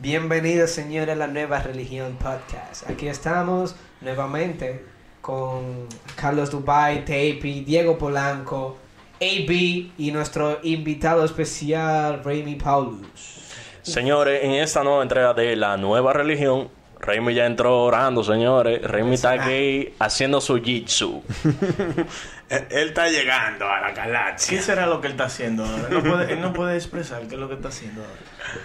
[0.00, 2.88] Bienvenidos, señores, a la Nueva Religión Podcast.
[2.88, 4.84] Aquí estamos nuevamente
[5.20, 8.76] con Carlos Dubai, Tepi, Diego Polanco,
[9.20, 9.50] AB
[9.98, 13.40] y nuestro invitado especial, Raimi Paulus.
[13.82, 16.68] Señores, en esta nueva entrega de La Nueva Religión,
[17.00, 18.82] Raimi ya entró orando, señores.
[18.82, 21.22] Raimi está aquí haciendo su jitsu.
[22.48, 24.56] Él él está llegando a la galaxia.
[24.56, 25.88] ¿Qué será lo que él está haciendo ahora?
[25.90, 28.14] Él no puede, él no puede expresar qué es lo que está haciendo ahora.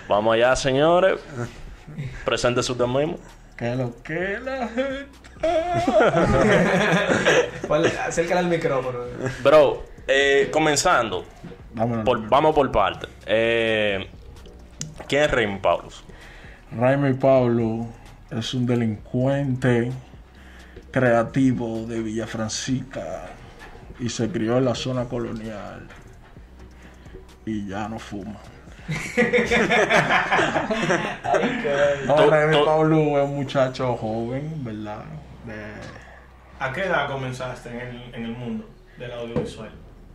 [0.07, 1.19] Vamos allá, señores.
[2.23, 3.19] Presente su mismo.
[3.57, 5.07] ¿Qué es lo que la gente?
[8.07, 8.99] Acércale al micrófono.
[9.43, 11.25] Bro, eh, comenzando.
[11.73, 12.05] Vámonos.
[12.05, 13.07] Por- vamos por parte.
[13.25, 14.07] Eh,
[15.07, 16.03] ¿Quién es Raimi Paulus?
[16.71, 17.87] Raimi Pablo
[18.37, 19.91] es un delincuente
[20.91, 23.27] creativo de Villa Francisca
[23.99, 25.87] y se crió en la zona colonial
[27.45, 28.39] y ya no fuma.
[32.05, 32.15] No,
[32.65, 35.03] Pablo es un muchacho joven, ¿verdad?
[35.45, 35.73] De-
[36.59, 39.69] ¿A qué edad comenzaste en el, en el mundo del audiovisual?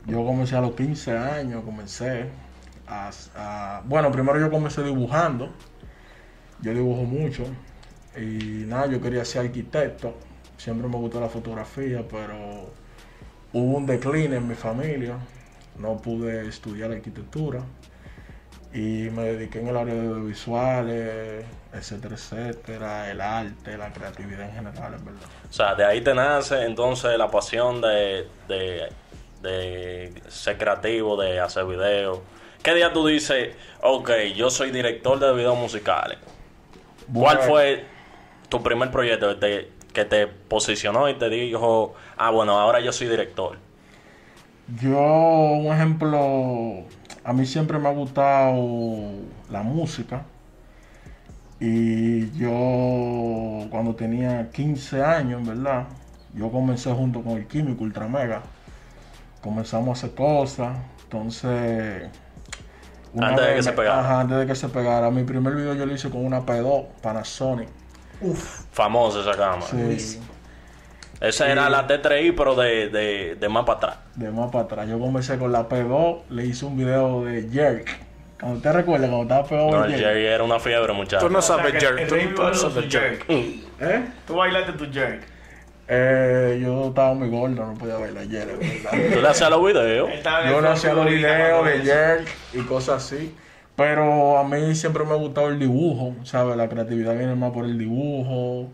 [0.07, 2.29] Yo comencé a los 15 años, comencé
[2.87, 5.53] a, a- Bueno, primero yo comencé dibujando.
[6.61, 7.45] Yo dibujo mucho.
[8.17, 10.15] Y nada, yo quería ser arquitecto.
[10.57, 12.71] Siempre me gustó la fotografía, pero
[13.53, 15.17] hubo un decline en mi familia.
[15.79, 17.63] No pude estudiar arquitectura.
[18.73, 23.11] Y me dediqué en el área de audiovisuales, etcétera, etcétera.
[23.11, 25.29] El arte, la creatividad en general, en verdad.
[25.49, 28.89] O sea, de ahí te nace entonces la pasión de, de,
[29.43, 32.21] de ser creativo, de hacer videos.
[32.63, 36.19] ¿Qué día tú dices, ok, yo soy director de videos musicales?
[37.15, 37.85] ¿Cuál fue
[38.49, 42.93] tu primer proyecto que te, que te posicionó y te dijo, ah, bueno, ahora yo
[42.93, 43.59] soy director?
[44.81, 46.85] Yo, un ejemplo,
[47.25, 49.11] a mí siempre me ha gustado
[49.51, 50.25] la música.
[51.61, 55.87] Y yo, cuando tenía 15 años, ¿verdad?
[56.35, 58.43] Yo comencé junto con el Químico Ultramega.
[59.43, 60.77] Comenzamos a hacer cosas.
[61.05, 62.09] Entonces.
[63.19, 64.01] Antes de que se pegara.
[64.01, 65.11] Ajá, antes de que se pegara.
[65.11, 67.69] Mi primer video yo lo hice con una P2 Panasonic.
[68.73, 69.67] Famosa esa cámara.
[69.67, 70.21] Sí,
[71.21, 73.97] Esa era la T3i, pero de, de, de más para atrás.
[74.15, 74.89] de más para atrás.
[74.89, 77.99] Yo comencé con la P2, le hice un video de Jerk.
[78.41, 80.17] Cuando te recuerdas, cuando estaba pegado No, el el Jerk.
[80.17, 81.27] Era una fiebre, muchacho.
[81.27, 82.07] Tú no O sea, sabes jerk.
[82.09, 83.27] Tú no sabes jerk.
[83.27, 83.29] jerk.
[83.81, 84.05] ¿Eh?
[84.27, 85.23] Tú bailaste tu jerk.
[85.91, 88.61] Eh, yo estaba muy gordo, no podía bailar Jerk.
[89.15, 90.11] Tú le hacías los videos.
[90.51, 91.79] Yo no hacía los videos de.
[91.81, 93.35] Jerk y cosas así.
[93.79, 96.57] Pero a mí siempre me ha gustado el dibujo, ¿sabes?
[96.57, 98.69] La creatividad viene más por el dibujo.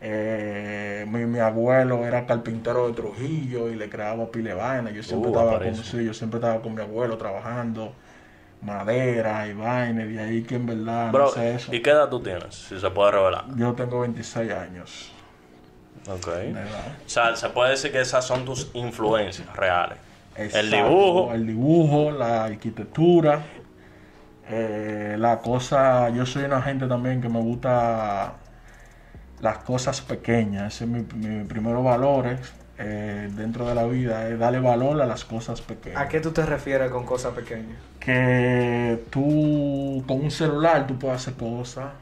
[0.00, 4.90] Eh, mi, mi abuelo era carpintero de Trujillo y le creaba pile vaina.
[4.92, 7.92] Yo siempre, Uh, estaba con, sí, yo siempre estaba con mi abuelo trabajando
[8.62, 10.06] madera y vaina.
[10.06, 11.74] Y ahí que en verdad Bro, no sé eso.
[11.74, 12.54] ¿y qué edad tú tienes?
[12.54, 13.44] Si se puede revelar.
[13.56, 15.12] Yo tengo 26 años
[16.08, 16.28] Ok.
[16.28, 19.98] O sea, se puede decir que esas son tus influencias reales.
[20.36, 21.34] El dibujo.
[21.34, 23.42] El dibujo, la arquitectura,
[24.50, 26.10] eh, la cosa.
[26.10, 28.34] Yo soy una gente también que me gusta
[29.40, 30.74] las cosas pequeñas.
[30.74, 35.06] Ese es mi, mi primeros valores eh, dentro de la vida, es darle valor a
[35.06, 36.00] las cosas pequeñas.
[36.00, 37.78] ¿A qué tú te refieres con cosas pequeñas?
[37.98, 41.92] Que tú con un celular tú puedes hacer cosas.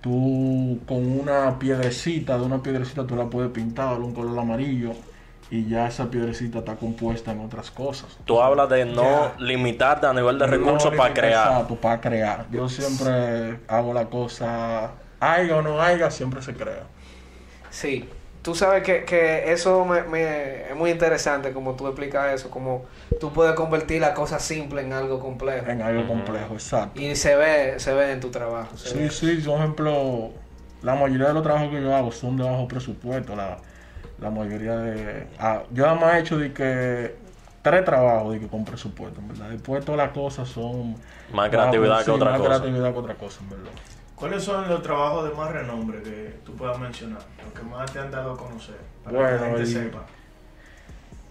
[0.00, 4.92] Tú con una piedrecita, de una piedrecita tú la puedes pintar de un color amarillo
[5.50, 8.16] y ya esa piedrecita está compuesta en otras cosas.
[8.24, 11.48] Tú hablas de no limitarte a nivel de No recursos para crear.
[11.48, 12.46] Exacto, para crear.
[12.52, 16.84] Yo siempre hago la cosa, haya o no haya, siempre se crea.
[17.70, 18.08] Sí,
[18.42, 22.84] tú sabes que, que eso me, me- es muy interesante como tú explicas eso, como
[23.20, 25.66] tú puedes convertir la cosa simple en algo complejo.
[25.68, 27.00] En algo complejo, exacto.
[27.00, 28.76] Y se ve, se ve en tu trabajo.
[28.76, 29.10] Sí, ve.
[29.10, 30.30] sí, por ejemplo,
[30.82, 33.36] la mayoría de los trabajos que yo hago son de bajo presupuesto.
[33.36, 33.58] La,
[34.20, 35.26] la mayoría de.
[35.38, 37.14] ah, yo nada más he hecho de que
[37.62, 39.50] tres trabajos de que con presupuesto, en verdad.
[39.50, 40.96] Después todas las cosas son.
[41.32, 42.50] Más creatividad que otra más cosa.
[42.50, 43.70] creatividad que otra cosa, en verdad.
[44.14, 47.22] ¿Cuáles son los trabajos de más renombre que tú puedas mencionar?
[47.42, 48.76] Los que más te han dado a conocer.
[49.02, 50.06] Para que la gente sepa.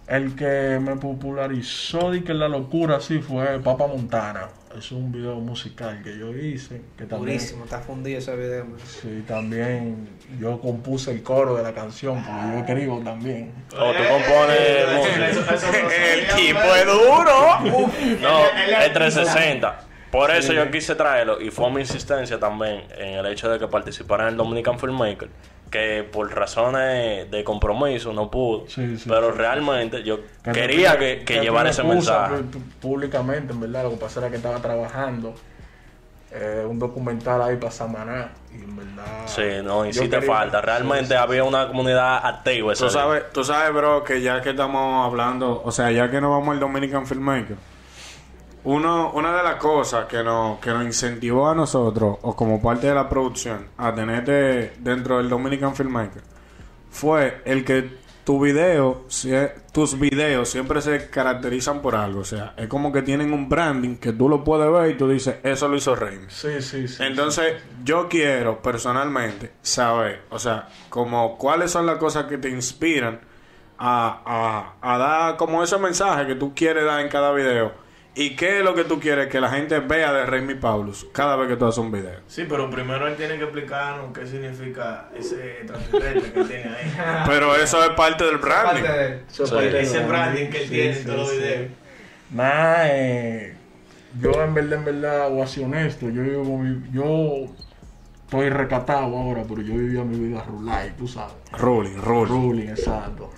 [0.08, 4.48] El que me popularizó de que la locura sí fue Papa Montana.
[4.76, 6.80] Es un video musical que yo hice.
[6.96, 8.64] Que también, Durísimo, está fundido ese video.
[8.66, 8.78] man.
[8.84, 10.08] Sí, también
[10.38, 13.52] yo compuse el coro de la canción porque yo escribo también.
[13.72, 17.60] O tú compones Eh, El tipo es duro.
[18.20, 18.44] No,
[18.80, 19.86] es 360.
[20.12, 23.68] Por eso yo quise traerlo y fue mi insistencia también en el hecho de que
[23.68, 25.28] participara en el Dominican Filmmaker.
[25.70, 28.66] Que por razones de compromiso no pudo.
[28.68, 30.18] Sí, sí, pero sí, realmente yo
[30.52, 32.42] quería que, que llevara ese mensaje.
[32.80, 35.34] Públicamente, en verdad, lo que pasa era que estaba trabajando.
[36.32, 38.32] eh, un documental ahí para Samaná.
[38.52, 39.04] Y en verdad.
[39.26, 40.60] Sí, no, y sí te falta.
[40.60, 44.50] Realmente sí, sí, había una comunidad activa Tú sabes, tú sabes, bro, que ya que
[44.50, 47.56] estamos hablando, o sea, ya que nos vamos al Dominican Filmmaker,
[48.64, 52.88] uno, una de las cosas que nos, que nos incentivó a nosotros, o como parte
[52.88, 56.22] de la producción, a tenerte dentro del Dominican Filmmaker,
[56.90, 59.06] fue el que tu video,
[59.72, 62.20] tus videos siempre se caracterizan por algo.
[62.20, 65.08] O sea, es como que tienen un branding que tú lo puedes ver y tú
[65.08, 66.32] dices, eso lo hizo Reims.
[66.32, 67.02] Sí, sí, sí.
[67.02, 73.20] Entonces, yo quiero personalmente saber, o sea, como cuáles son las cosas que te inspiran
[73.78, 77.72] a, a, a dar como ese mensaje que tú quieres dar en cada video.
[78.14, 81.36] Y qué es lo que tú quieres que la gente vea de Remy Paulus cada
[81.36, 82.18] vez que tú haces un video.
[82.26, 86.92] Sí, pero primero él tiene que explicarnos qué significa ese extraterrestre que tiene ahí.
[87.26, 88.82] Pero eso es parte del branding.
[88.82, 89.54] Parte de- Eso es Sí.
[89.54, 91.70] parte del Ese branding que él Sí, tiene sí, en todos los videos.
[92.32, 93.54] Nah, eh,
[94.20, 96.08] yo en verdad, en verdad, voy a ser honesto.
[96.10, 97.46] Yo vivo mi- yo
[98.24, 101.32] estoy recatado ahora, pero yo vivía mi vida rural, tú sabes.
[101.52, 102.28] Ruling, ruling.
[102.28, 103.30] Ruling, exacto.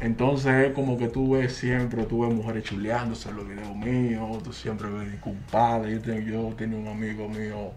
[0.00, 4.42] Entonces es como que tú ves siempre, tú ves mujeres chuleándose en los videos míos,
[4.42, 5.92] tú siempre ves compadre.
[5.92, 7.72] Yo, ten- yo tenía un amigo mío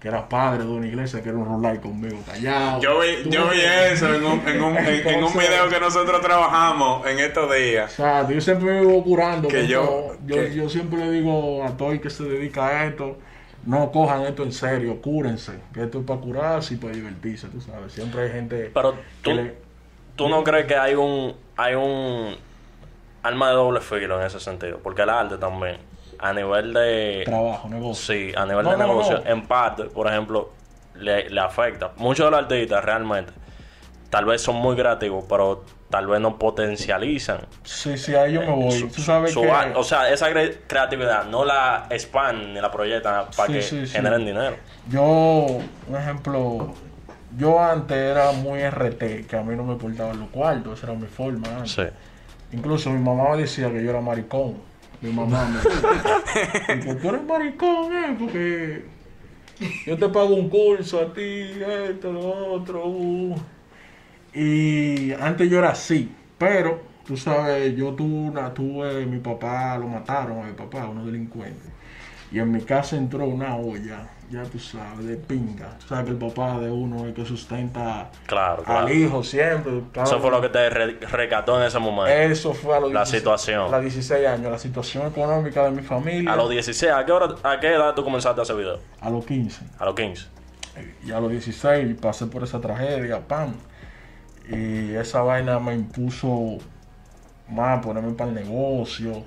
[0.00, 2.80] que era padre de una iglesia, que era un rural conmigo callado.
[2.80, 3.60] Yo vi, yo vi
[3.92, 7.90] eso en un, en, un, en, en un video que nosotros trabajamos en estos días.
[7.90, 9.48] Exacto, yo siempre me vivo curando.
[9.48, 12.86] Que yo- yo, que- yo siempre le digo a todo el que se dedica a
[12.86, 13.16] esto,
[13.64, 17.62] no cojan esto en serio, cúrense, que esto es para curarse y para divertirse, tú
[17.62, 17.92] sabes.
[17.92, 19.63] Siempre hay gente Pero que le-
[20.16, 22.36] tú no crees que hay un hay un
[23.22, 25.78] arma de doble filo en ese sentido, porque el arte también
[26.18, 28.14] a nivel de trabajo, negocio.
[28.14, 29.30] sí, a nivel No, de no, negocio no.
[29.30, 30.50] en parte, por ejemplo,
[30.94, 31.92] le, le afecta.
[31.96, 33.32] Muchos de los artistas realmente
[34.10, 38.50] tal vez son muy creativos, pero tal vez no potencializan Sí, sí, ahí yo me
[38.50, 38.70] voy.
[38.78, 39.48] su- tú sabes su que...
[39.74, 43.86] o sea, esa cre- creatividad no la expanden ni la proyectan para Sí, que sí,
[43.86, 43.92] sí.
[43.92, 44.56] generen dinero.
[44.88, 45.02] Yo,
[45.88, 46.74] un ejemplo,
[47.36, 50.98] yo antes era muy RT, que a mí no me importaban los cuartos, esa era
[50.98, 51.72] mi forma antes.
[51.72, 51.82] Sí.
[52.52, 54.54] Incluso mi mamá me decía que yo era maricón.
[55.00, 58.84] Mi mamá me decía que tú eres maricón, eh, porque
[59.86, 61.50] yo te pago un curso a ti,
[61.90, 62.86] esto, lo otro.
[62.86, 63.34] uh".
[64.32, 69.86] Y antes yo era así, pero tú sabes, yo tuve una, tuve, mi papá lo
[69.86, 71.72] mataron a mi papá, unos delincuentes.
[72.32, 75.70] Y en mi casa entró una olla, ya tú sabes, de pinga.
[75.80, 78.86] Tú sabes que el papá de uno es el que sustenta Claro, claro.
[78.86, 79.80] al hijo siempre.
[80.02, 82.10] Eso fue lo que te re- recató en ese momento.
[82.12, 83.62] eso fue a los La 16 situación.
[83.68, 86.32] A los 16 años, la situación económica de mi familia.
[86.32, 88.78] A los 16, ¿a qué, hora, ¿a qué edad tú comenzaste a hacer video?
[89.00, 89.64] a los 15.
[89.78, 90.26] A los 15.
[91.06, 93.54] Y a los 16 pasé por esa tragedia, pam.
[94.50, 96.58] Y esa vaina me impuso
[97.48, 99.22] más ponerme para el negocio,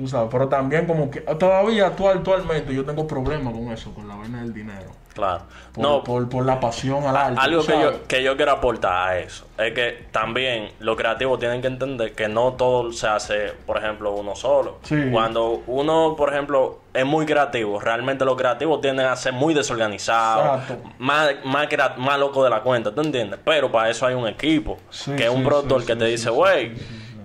[0.00, 0.28] tú sabes.
[0.30, 4.40] Pero también como que todavía actual, actualmente yo tengo problemas con eso, con la vaina
[4.40, 5.00] del dinero.
[5.14, 5.42] Claro.
[5.72, 7.40] Por, no, por, por la pasión al arte.
[7.40, 11.38] algo tú que yo, que yo quiero aportar a eso es que también los creativos
[11.38, 14.78] tienen que entender que no todo se hace, por ejemplo, uno solo.
[14.82, 14.96] Sí.
[15.12, 20.62] Cuando uno, por ejemplo, es muy creativo, realmente los creativos tienden a ser muy desorganizados,
[20.98, 23.38] más, más, loco de la cuenta, ¿tú entiendes?
[23.44, 26.30] Pero para eso hay un equipo, Sí, que es un sí, productor que te dice,
[26.30, 26.72] güey,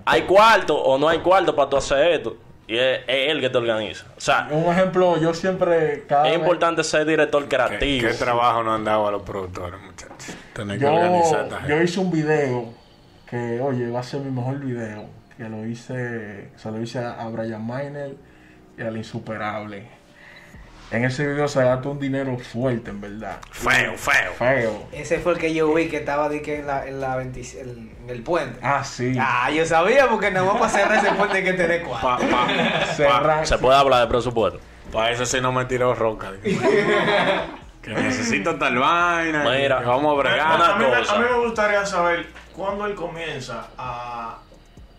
[0.04, 2.36] hay cuarto o no hay cuarto para tú hacer esto.
[2.68, 4.06] Y es, es él que te organiza.
[4.16, 8.08] O sea, Un ejemplo, yo siempre cada es vez- importante ser director ¿Qué, creativo.
[8.08, 10.34] qué trabajo no han dado a los productores, muchachos?
[10.52, 11.84] Tener que yo, organizar esta yo gente.
[11.84, 12.74] hice un video
[13.30, 15.04] que, oye, va a ser mi mejor video.
[15.36, 18.16] Que lo hice, se lo hice a, a Brian Miner
[18.78, 19.86] y al Insuperable.
[20.90, 23.38] En ese video se gastó un dinero fuerte, en verdad.
[23.50, 24.32] Feo, feo.
[24.38, 24.86] Feo.
[24.92, 27.40] Ese fue el que yo vi que estaba de que en, la, en, la 20
[27.60, 28.60] en el puente.
[28.62, 29.16] Ah, sí.
[29.20, 32.28] Ah, yo sabía porque nada más para cerrar ese puente que cuatro.
[32.28, 34.60] Pa, pa, Cerra- Se puede hablar de presupuesto.
[34.92, 36.30] pa eso sí no me tiró roca.
[37.82, 39.42] que necesito tal vaina.
[39.44, 39.80] Mira.
[39.80, 40.54] que vamos a bregar.
[40.54, 44.38] Una a, mí, a mí me gustaría saber cuándo él comienza a...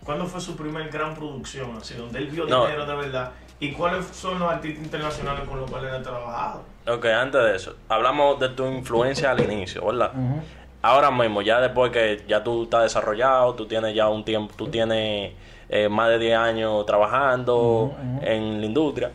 [0.04, 1.76] ¿Cuándo fue su primer gran producción?
[1.78, 2.66] Así, donde él vio No.
[2.66, 3.32] dinero de verdad.
[3.60, 6.62] ¿Y cuáles son los artistas internacionales con los cuales él ha trabajado?
[6.86, 10.12] Ok, antes de eso, hablamos de tu influencia al inicio, ¿verdad?
[10.14, 10.40] Ujú.
[10.80, 14.68] Ahora mismo, ya después que ya tú estás desarrollado, tú tienes ya un tiempo, tú
[14.68, 15.32] tienes
[15.68, 19.10] eh, más de 10 años trabajando en la industria.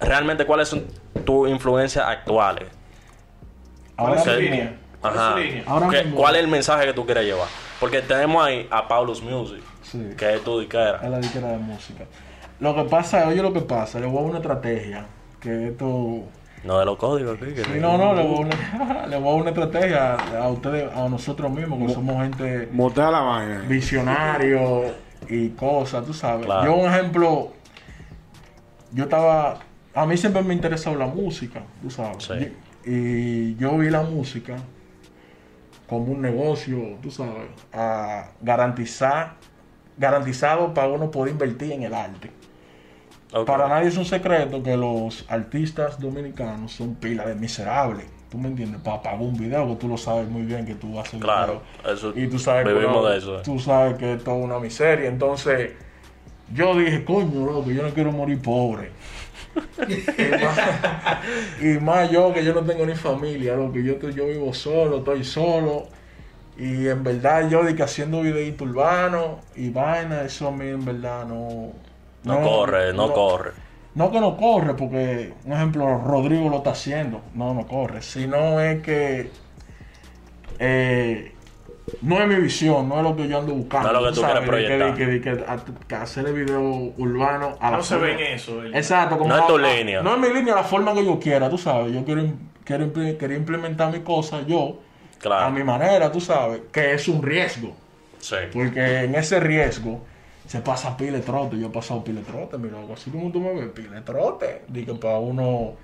[0.00, 0.86] Realmente, ¿cuáles son
[1.24, 2.68] tus influencias actuales?
[3.94, 4.36] ¿Cuál Ahora es su Ok.
[4.38, 4.76] línea?
[5.00, 5.32] ¿Cuál es Ajá.
[5.32, 5.64] su línea?
[5.66, 7.48] Ahora ¿Qué- mismo- ¿Cuál es el mensaje que tú quieres llevar?
[7.78, 10.14] Porque tenemos ahí a Paulus Music, Sí.
[10.16, 11.00] que es tu disquera.
[11.04, 12.04] Es la disquera de música.
[12.64, 15.06] Lo que pasa, oye lo que pasa, le voy a dar una estrategia.
[15.38, 16.20] Que esto.
[16.64, 17.52] No de los códigos aquí.
[17.52, 20.90] que- Sí, no, no, le voy a una, le voy a una estrategia a ustedes,
[20.96, 23.58] a nosotros mismos, que somos gente Mutea la vaina.
[23.68, 24.84] visionario
[25.28, 26.46] y cosas, tú sabes.
[26.46, 26.64] Claro.
[26.64, 27.52] Yo, un ejemplo,
[28.92, 29.58] yo estaba
[29.94, 32.24] a mí siempre me ha interesado la música, tú sabes.
[32.24, 32.52] Sí.
[32.86, 32.90] Y,
[33.50, 34.56] y yo vi la música
[35.86, 39.34] como un negocio, tú sabes, a garantizar,
[39.98, 42.30] garantizado para uno poder invertir en el arte.
[43.46, 48.06] Para nadie es un secreto que los artistas dominicanos son pila de miserables.
[48.30, 48.80] ¿Tú me entiendes?
[48.80, 51.94] Para pagar un video, que tú lo sabes muy bien que tú haces Claro, video.
[51.94, 53.38] eso Y tú sabes, que vivimos uno- de eso.
[53.38, 53.42] eh.
[53.44, 55.08] tú sabes que es toda una miseria.
[55.08, 55.72] Entonces,
[56.52, 58.90] yo dije, coño, loco, yo no quiero morir pobre.
[59.88, 60.58] y, más,
[61.60, 63.78] y más yo, que yo no tengo ni familia, loco.
[63.78, 65.88] Yo, estoy- yo vivo solo, estoy solo.
[66.56, 70.84] Y en verdad, yo de que haciendo videitos urbanos y vaina, eso a mí en
[70.84, 71.72] verdad no.
[72.24, 73.50] No, corre, no, corre.
[73.94, 77.20] No que no corre, porque, un ejemplo, Rodrigo lo está haciendo.
[77.34, 78.02] No, no corre.
[78.02, 79.30] Sino es que
[80.58, 81.32] eh,
[82.02, 83.92] no es mi visión, no es lo que yo ando buscando.
[83.92, 84.94] No es lo que tú sabes, quieres que- proyectar.
[84.94, 86.60] que, de que que hacerle video
[86.96, 88.62] urbano a la No se forma- ve en eso.
[88.62, 90.02] el- Exacto, como No es tu línea.
[90.02, 91.92] No es mi línea, la forma que yo quiera, tú sabes.
[91.92, 92.22] Yo quiero,
[92.64, 94.78] quiero quería implementar mi cosa yo,
[95.18, 95.46] Claro.
[95.46, 97.72] a mi manera, tú sabes, que es un riesgo.
[98.18, 98.36] Sí.
[98.52, 100.00] Porque en ese riesgo
[100.46, 101.58] se pasa pile trote.
[101.58, 102.94] Yo he pasado pile trote, mi loco.
[102.94, 104.62] Así como tú me ves, pile trote.
[104.68, 105.74] Digo, para uno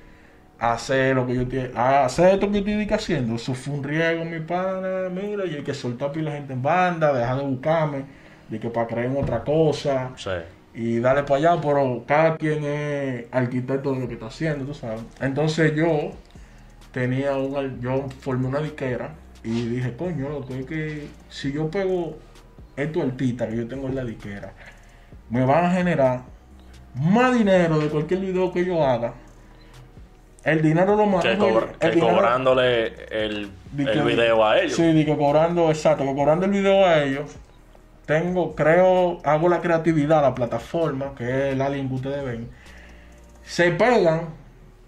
[0.58, 3.36] hacer lo que yo te, hacer esto que yo estoy haciendo.
[3.36, 5.08] Eso fue un riesgo, mi pana.
[5.10, 8.04] Mira, y hay que soltar pile de gente en banda, dejar de buscarme.
[8.48, 10.30] De que para creer en otra cosa Sí.
[10.74, 14.74] y darle para allá, pero cada quien es arquitecto de lo que está haciendo, tú
[14.74, 15.02] sabes.
[15.20, 16.12] Entonces yo
[16.92, 22.18] tenía un, yo formé una disquera y dije, coño, loco, es que si yo pego
[22.82, 24.52] estos artistas que yo tengo en la disquera,
[25.30, 26.22] me van a generar
[26.94, 29.14] más dinero de cualquier video que yo haga.
[30.42, 31.38] El dinero lo Que, el
[31.78, 34.74] que dinero- cobrándole el, que- video a ellos.
[34.74, 37.36] Sí, que cobrando, exacto, que cobrando el video a ellos.
[38.06, 42.48] Tengo, creo, hago la creatividad, la plataforma, que es el alien que ustedes ven.
[43.44, 44.22] Se pegan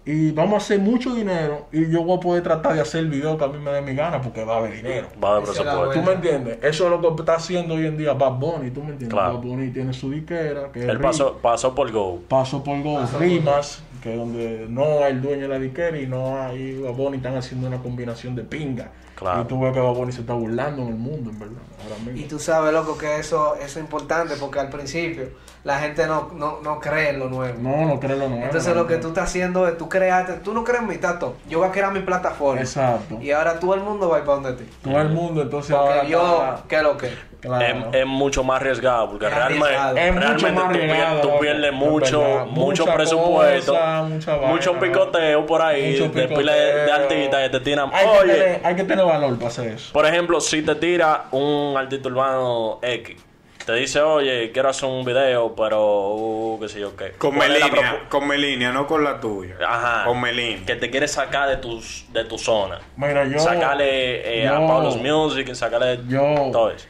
[0.05, 3.09] y vamos a hacer mucho dinero y yo voy a poder tratar de hacer el
[3.09, 5.07] video que a mí me dé mi gana porque va a haber dinero.
[5.23, 5.91] Va es la presupuesto.
[5.91, 6.57] ¿Tú me entiendes?
[6.61, 9.09] Eso es lo que está haciendo hoy en día Bad Bunny, ¿tú me entiendes?
[9.09, 9.35] Claro.
[9.35, 12.19] Bad Bunny tiene su disquera, que Él pasó, pasó por Go.
[12.27, 15.97] Paso por Go, por Rimas, que es donde no hay el dueño de la disquera
[15.97, 18.91] y no hay Bad Bunny, están haciendo una combinación de pinga.
[19.23, 19.41] Claro.
[19.41, 21.95] Y tú ves que Bad Bunny se está burlando en el mundo, en verdad, ahora
[22.03, 22.19] mismo.
[22.19, 25.29] Y tú sabes, loco, que eso, eso es importante porque al principio
[25.63, 27.57] la gente no, no, no cree en lo nuevo.
[27.57, 28.43] No, no creo lo nuevo.
[28.43, 31.37] Entonces lo que tú estás haciendo es, tú creaste, tú no crees en mi tato,
[31.47, 32.59] yo voy a crear mi plataforma.
[32.59, 33.17] Exacto.
[33.21, 34.69] Y ahora todo el mundo va a ir para donde ti.
[34.83, 36.03] Todo el mundo, entonces ahora...
[36.03, 37.33] Yo, ¿qué es lo que?
[37.43, 37.89] claro.
[37.91, 39.97] Es, es mucho más arriesgado porque Es realmente, arriesgado.
[39.97, 42.45] Es mucho realmente más tú, pierdes es mucho, verdad.
[42.45, 47.41] mucho Mucha presupuesto, cosa, mucha vaina, mucho picoteo por ahí Mucho de pila de, artistas
[47.43, 47.89] que te tiran.
[47.93, 49.93] Hay, que Oye, tener, hay que tener valor para hacer eso.
[49.93, 53.17] por ejemplo, si te tira un artista urbano X,
[53.65, 57.11] te dice, oye, quiero hacer un video, pero, uh, qué sé yo qué.
[57.11, 59.55] Con mi ¿Cuál es la línea, con mi línea, no con la tuya.
[59.65, 60.03] Ajá.
[60.05, 60.65] Con mi línea.
[60.65, 62.79] Que te quiere sacar de, tus, de tu zona.
[62.97, 63.39] Mira, yo...
[63.39, 66.87] sacarle eh, a Pablo's Music, sacarle Yo- todo eso.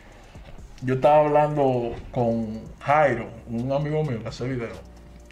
[0.81, 4.73] Yo estaba hablando con Jairo, un amigo mío que hace video.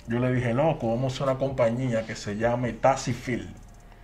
[0.07, 3.53] Yo le dije, loco, vamos a una compañía que se llame Taxifil.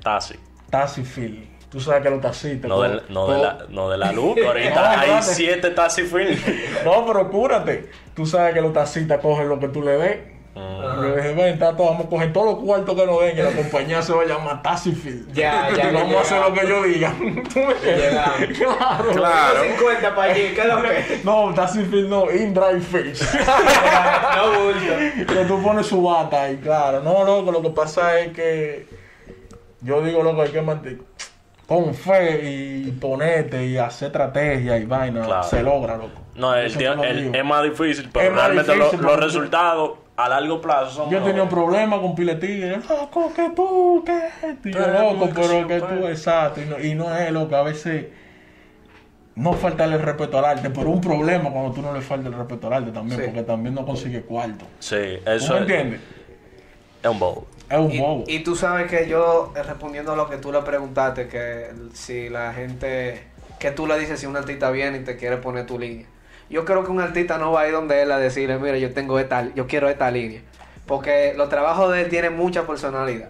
[0.02, 0.36] Taxi.
[0.70, 1.48] Taxifil.
[1.78, 2.68] Tú sabes que los taxistas...
[2.68, 5.70] No, de, no, de todo- la, no de la luz, que ahorita No, hay siete
[5.70, 6.36] taxi film.
[6.84, 7.92] No, pero cúrate.
[8.16, 10.18] Tú sabes que los taxistas cogen lo que tú le des.
[10.56, 11.02] Mm.
[11.04, 13.52] Le dije, ven, tato, vamos a coger todos los cuartos que nos den y la
[13.52, 15.28] compañía se va a llamar Taxifil.
[15.34, 17.14] Ya, ya, Y vamos a hacer lo que yo diga.
[18.58, 19.12] Claro.
[19.14, 19.60] Claro.
[19.78, 21.22] 50 para allí, ¿qué es lo que?
[21.24, 23.22] No, Taxifil no, In Drive Fish.
[24.36, 25.32] no bulto.
[25.32, 27.04] que tú pones su bata y claro.
[27.04, 28.88] No, loco, lo que pasa es que
[29.82, 31.02] yo digo, loco, hay que mantener
[31.68, 32.50] con fe
[32.86, 35.22] y ponerte y hacer estrategia y vaina.
[35.26, 35.44] Claro.
[35.44, 36.22] Se logra, loco.
[36.36, 40.62] No, el, tío- el- es más difícil, pero Es realmente lo- los resultados a largo
[40.62, 45.30] plazo son Yo tenía un problema con piletigre, loco, que tú, que yo, Pero, loco,
[45.36, 46.00] pero que pues.
[46.00, 48.06] tú, exacto, y no, y no es loco, a veces
[49.36, 52.38] no faltarle el respeto al arte, pero un problema cuando tú no le faltas el
[52.40, 53.26] respeto al arte también, Sí.
[53.28, 54.66] porque también no consigue cuarto.
[54.80, 56.00] Sí, ¿Tú eso me es, entiendes?
[57.04, 57.46] es un bobo.
[57.70, 58.24] Es un Y, bobo.
[58.28, 62.30] y tú sabes que yo, eh, respondiendo a lo que tú le preguntaste, que si
[62.30, 63.24] la gente,
[63.60, 66.06] que tú le dices si un artista viene y te quiere poner tu línea.
[66.50, 68.94] Yo creo que un artista no va a ir donde él a decirle, mira, yo
[68.94, 70.42] tengo esta, yo quiero esta línea.
[70.86, 73.28] Porque los trabajos de él tienen mucha personalidad.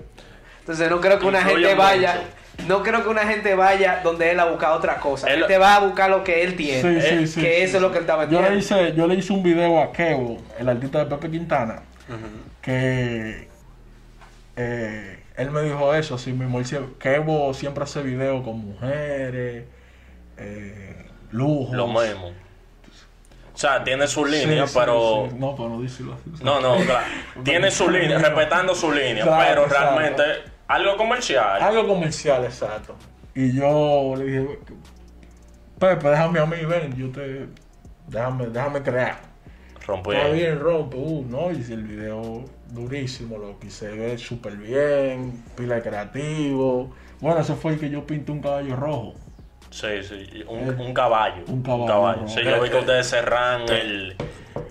[0.60, 2.22] Entonces no creo que una gente vaya,
[2.58, 2.68] mucho.
[2.68, 5.28] no creo que una gente vaya donde él a buscar otra cosa.
[5.34, 6.82] Él- Él te va a buscar lo que él tiene.
[7.02, 8.50] Sí, sí, sí, que sí, eso es lo que él está Yo vendiendo.
[8.52, 11.82] le hice, yo le hice un video a Kevo, el artista de Pepe Quintana,
[12.62, 13.48] que
[14.58, 16.60] eh, él me dijo eso, así mismo.
[16.60, 19.66] Él sie- Kevo siempre hace videos con mujeres,
[20.38, 21.76] eh, lujos.
[21.76, 22.32] Lo mismo.
[23.54, 25.28] O sea, tiene su línea, sí, pero...
[25.32, 25.36] sí.
[25.40, 26.44] No, para no decirlo así.
[26.44, 27.06] No, no, claro.
[27.44, 29.98] Tiene su línea, respetando su línea, Claro, pero exacto.
[30.00, 30.24] realmente
[30.68, 31.62] algo comercial.
[31.62, 32.96] Algo comercial, exacto.
[33.34, 34.60] Y yo le dije,
[35.80, 37.48] Pepe, déjame a mí, ven, yo te...
[38.08, 39.20] Déjame, déjame crear.
[39.86, 40.60] Rompo Está bien.
[40.60, 45.82] rompe, uh, no, y el video durísimo, lo que se ve súper bien, pila de
[45.82, 46.92] creativo.
[47.20, 49.14] Bueno, ese fue el que yo pinté un caballo rojo.
[49.70, 50.44] Sí, sí.
[50.48, 51.44] Un, un caballo.
[51.48, 52.28] Un caballo.
[52.28, 54.16] Sí, yo vi que ustedes cerran el.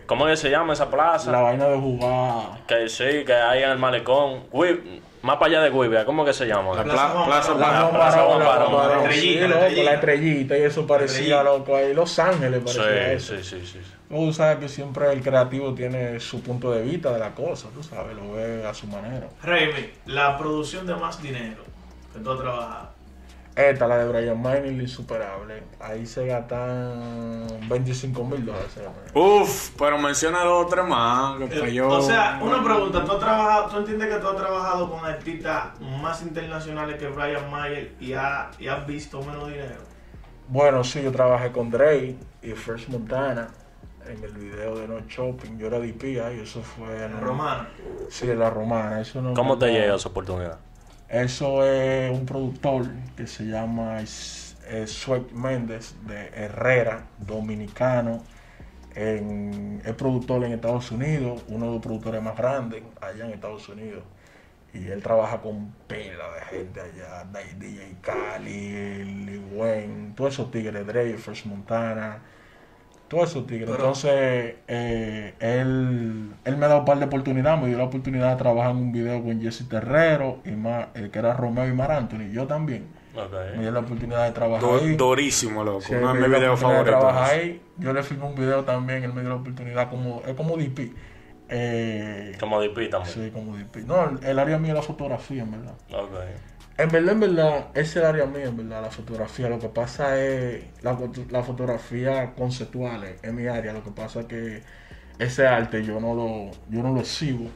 [0.06, 1.32] ¿Cómo que se llama esa plaza?
[1.32, 2.64] La vaina de jugar.
[2.66, 4.44] Que sí, que hay en el malecón.
[4.52, 6.74] Gui- más para allá de Guibia, ¿cómo que se llama?
[6.74, 7.60] La Plaza Plaza Barón.
[7.60, 8.72] La Plaza Barón, Barón.
[8.72, 13.36] Barón, estrellita, sí, loco, la estrellita, y eso parecía, loco, ahí Los Ángeles parecía eso.
[13.36, 13.92] Sí, sí, sí, sí.
[14.08, 17.82] Tú sabes que siempre el creativo tiene su punto de vista de la cosa, tú
[17.82, 19.28] sabes, lo ve a su manera.
[19.42, 21.64] Raimi, la producción de más dinero
[22.12, 22.95] que tú has trabajado.
[23.56, 25.62] Esta, la de Brian Miner, la insuperable.
[25.80, 28.78] Ahí se gastan 25 mil dólares.
[29.14, 31.38] Uf, pero menciona dos o tres más.
[31.38, 31.88] Que pa' yo...
[31.88, 35.80] O sea, una pregunta, ¿tú has trabajado, tú entiendes que tú has trabajado con artistas
[35.80, 39.80] más internacionales que Brian Mayer y, ha- y has visto menos dinero?
[40.48, 43.48] Bueno, sí, yo trabajé con Drake y First Montana
[44.06, 45.58] en el video de No Shopping.
[45.58, 47.68] Yo era DP ahí, eso fue en Romana.
[48.10, 49.00] Sí, en la romana.
[49.00, 50.58] Eso no ¿Cómo te llega esa oportunidad?
[51.08, 58.24] Eso es un productor que se llama eh, Sweat Méndez de Herrera, dominicano.
[58.94, 63.68] En, es productor en Estados Unidos, uno de los productores más grandes allá en Estados
[63.68, 64.02] Unidos.
[64.74, 67.24] Y él trabaja con pila de gente allá,
[67.56, 72.20] DJ Cali, Lil Wayne, todos esos tigres, Drake, First Montana,
[73.08, 73.64] todos esos tigres.
[73.70, 77.84] Pero- Entonces, eh, él, él me ha dado un par de oportunidades, me dio la
[77.84, 81.66] oportunidad de trabajar en un video con Jesse Terrero, y más, eh, que era Romeo
[81.68, 82.86] y Mar Anthony, yo también.
[83.14, 83.32] Me Ok.
[83.60, 84.94] dio la oportunidad de trabajar Du- ahí.
[84.96, 85.80] durísimo, loco.
[85.80, 86.84] Sí, Uno de me favoritos.
[86.84, 87.62] trabajar ahí.
[87.78, 90.92] Yo le filmé un video también, él me dio la oportunidad, como, es como DP.
[91.48, 93.14] Eh, Como DP también.
[93.14, 93.84] sí, como DP.
[93.86, 95.74] No, el área mía es la fotografía, en verdad.
[95.92, 96.10] Ok.
[96.78, 99.48] En verdad, en verdad, es el área mía, en verdad, la fotografía.
[99.48, 103.72] Lo que pasa es, la, foto- la fotografía conceptual es, mi área.
[103.72, 104.62] Lo que pasa es que
[105.18, 107.48] ese arte yo no lo, yo no lo exhibo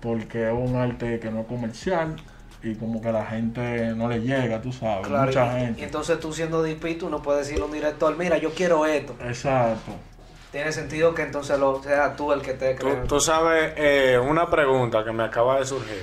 [0.00, 2.16] porque es un arte que no es comercial
[2.62, 5.84] y como que la gente no le llega, tú sabes, Claro, mucha y, y gente.
[5.84, 9.14] entonces tú siendo DP, tú no puedes decirle a un director, mira, yo quiero esto.
[9.26, 9.92] Exacto.
[10.52, 13.02] Tiene sentido que entonces lo sea tú el que te Tú, crea.
[13.04, 16.02] tú sabes, eh, una pregunta que me acaba de surgir.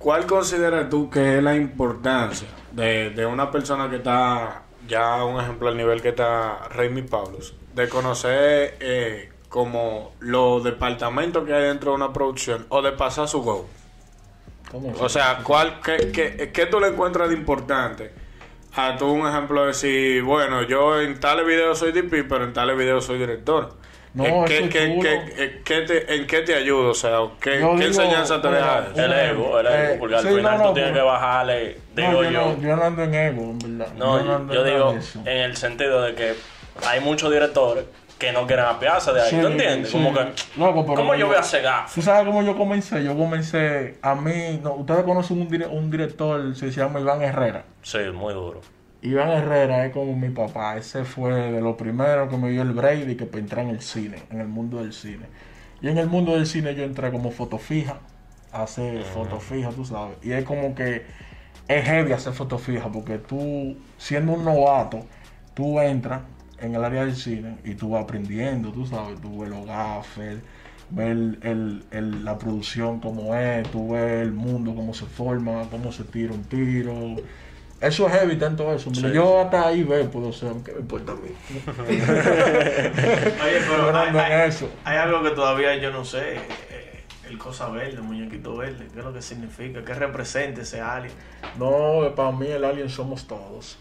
[0.00, 5.38] ¿Cuál consideras tú que es la importancia de, de una persona que está, ya un
[5.38, 11.64] ejemplo al nivel que está Raimi Pablos, de conocer eh, como los departamentos que hay
[11.64, 13.66] dentro de una producción o de pasar su go?
[14.70, 18.10] ¿Cómo O sea, ¿cuál, qué, qué, qué tú le encuentras de importante?
[18.74, 22.54] A tú un ejemplo de decir, bueno, yo en tales videos soy DP, pero en
[22.54, 23.76] tales videos soy director.
[24.12, 26.90] No, eso ¿qué, es qué- eh, qué te- ¿En qué te ayuda?
[26.90, 29.04] O sea, ¿qué, Yo digo, enseñanza te bueno, deja?
[29.04, 31.78] El ego, el ego, Eh, porque al sí, final no, no, tú tienes que bajarle,
[31.94, 32.30] digo yo.
[32.30, 33.94] yo, yo no ando en ego, en verdad.
[33.96, 35.20] No, yo, yo en nada digo eso.
[35.20, 36.34] en el sentido de que
[36.88, 37.84] hay muchos directores
[38.18, 39.90] que no quieren apiarse de ahí, Sí, ¿tú entiendes?
[39.90, 39.96] sí.
[39.96, 40.20] Como que,
[40.58, 41.86] Loco, pero ¿cómo yo yo- voy a cegar?
[41.94, 43.02] ¿Tú sabes cómo yo comencé?
[43.04, 47.64] Yo comencé, a mí, no, ustedes conocen un, dire- un director, se llama Iván Herrera.
[47.82, 48.60] Sí, muy duro.
[49.02, 52.72] Iván Herrera es como mi papá, ese fue de los primeros que me dio el
[52.72, 55.26] Brady que entrar en el cine, en el mundo del cine.
[55.80, 57.98] Y en el mundo del cine yo entré como foto fija,
[58.52, 60.18] a hacer foto fija, tú sabes.
[60.22, 61.04] Y es como que
[61.68, 65.06] es heavy hacer foto fija, porque tú, siendo un novato,
[65.54, 66.22] tú entras
[66.58, 70.42] en el área del cine y tú vas aprendiendo, tú sabes, tú ves los gaffers,
[70.90, 75.68] ves el, el- el- la producción como es, tú ves el mundo, cómo se forma,
[75.70, 77.22] cómo se tira un tiro.
[77.80, 78.90] Eso es heavy, tanto eso.
[78.94, 81.30] Sí, yo hasta ahí veo, puedo ser, ¿qué me importa a mí?
[81.88, 84.68] Oye, pero no hay, hay- eso.
[84.84, 86.34] hay algo que todavía yo no sé.
[86.36, 88.86] eh, el cosa verde, el muñequito verde.
[88.92, 89.84] ¿Qué es lo que significa?
[89.84, 91.12] ¿Qué representa ese alien?
[91.58, 93.78] No, para mí el alien somos todos.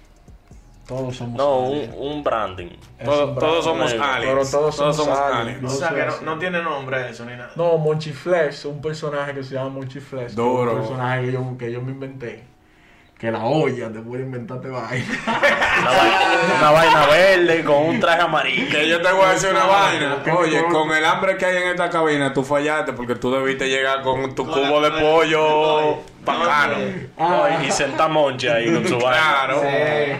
[0.87, 1.93] Todos somos No, aliens.
[1.97, 2.69] un, un branding.
[3.03, 4.51] Todos, somos Pero aliens.
[4.51, 5.19] todos somos aliens.
[5.33, 5.63] aliens.
[5.63, 7.51] O Yo sea, que no, no tiene nombre eso ni nada.
[7.55, 10.21] No, Monchi Flex, un personaje que se llama Monchi Flex.
[10.25, 10.73] que es Duro.
[10.73, 12.43] Un personaje que yo, que yo me inventé.
[13.19, 15.05] Que la olla te puede inventarte vaina.
[15.81, 16.19] Una vaina,
[16.57, 18.69] una vaina verde con un traje amarillo.
[18.71, 20.23] Que yo te voy a decir una vaina.
[20.37, 24.03] Oye, con el hambre que hay en esta cabina, tú fallaste porque tú debiste llegar
[24.03, 26.77] con tu Con cubo la- de pollo bacano.
[27.17, 29.21] No, y, y senta Monchi ahí con su vaina.
[29.21, 29.61] Claro.
[29.63, 30.11] Sí.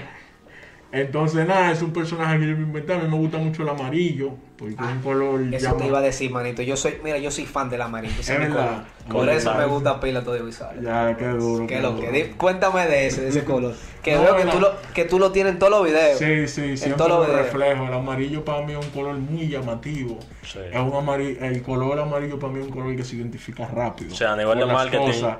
[0.91, 2.93] Entonces, nada, es un personaje que yo me inventé.
[2.93, 5.41] A mí me gusta mucho el amarillo, porque es un color.
[5.53, 6.63] Eso llama- te iba a decir, manito.
[6.63, 8.19] Yo soy, mira, yo soy fan del amarillo.
[8.19, 8.85] Es verdad.
[9.07, 9.25] color.
[9.25, 10.81] Por eso me gusta pila todo visual.
[10.81, 11.67] Ya, qué duro.
[11.67, 12.31] ¿Qué qué lo que?
[12.37, 13.75] Cuéntame de ese, de ese color.
[14.01, 16.17] Que No, veo que tú, lo, que tú lo tienes en todos los videos.
[16.17, 17.45] Sí, sí, siempre todos los lo videos.
[17.53, 17.85] reflejo.
[17.85, 20.17] El amarillo para mí es un color muy llamativo.
[20.43, 20.57] Sí.
[20.73, 24.11] Es un amarillo, el color amarillo para mí es un color que se identifica rápido.
[24.11, 25.37] O sea, a nivel de las marketing, cosas.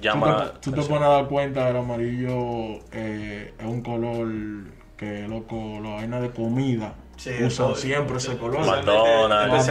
[0.00, 2.36] llama Tú te, tú te pones a dar cuenta del amarillo
[2.92, 4.28] eh, es un color
[5.02, 8.64] que, loco, la vaina de comida Sí, usan todo- siempre ese color.
[8.66, 9.68] McDonald's,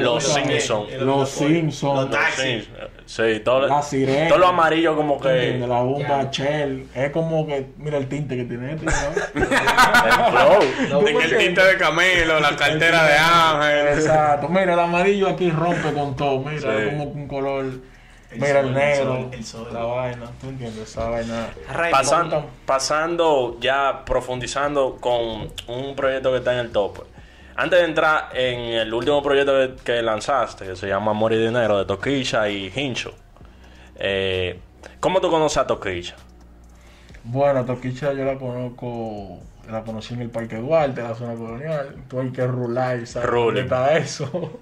[0.00, 0.92] los Simpsons.
[1.00, 2.00] Los Simpsons.
[2.02, 2.68] Los taxis.
[3.04, 4.28] Sí, todo, La sirena.
[4.28, 6.28] todo lo amarillo como que La bomba.
[6.30, 6.86] Shell.
[6.94, 8.92] Es como que, mira el tinte que tiene este, ¿no?
[9.34, 9.48] el
[10.30, 11.08] flow.
[11.18, 13.98] El tinte de Camilo, la cartera de Ángel.
[13.98, 14.48] Exacto.
[14.48, 16.38] Mira, el amarillo aquí rompe con todo.
[16.38, 16.68] Mira, Sí.
[16.68, 17.64] es como un color.
[18.30, 19.04] El mira sol, el el negro.
[19.04, 19.68] sol, el sol.
[19.72, 20.30] La vaina.
[20.40, 20.88] ¿Tú entiendes?
[20.88, 21.50] Esa vaina.
[21.90, 27.06] Pasando, pasando ya profundizando con un proyecto que está en el top.
[27.56, 31.38] Antes de entrar en el último proyecto que, que lanzaste, que se llama Amor y
[31.44, 33.14] Dinero, de Toquilla y Hincho.
[33.96, 34.60] Eh,
[35.00, 36.16] ¿Cómo tú conoces a Toquilla?
[37.22, 39.40] Bueno, Toquicha yo la conozco.
[39.70, 41.94] La conocí en el Parque Duarte, la zona colonial.
[42.08, 43.28] Tú hay que rular, ¿sabes?
[43.28, 43.68] Ruling.
[43.68, 44.58] ¿Dónde está eso?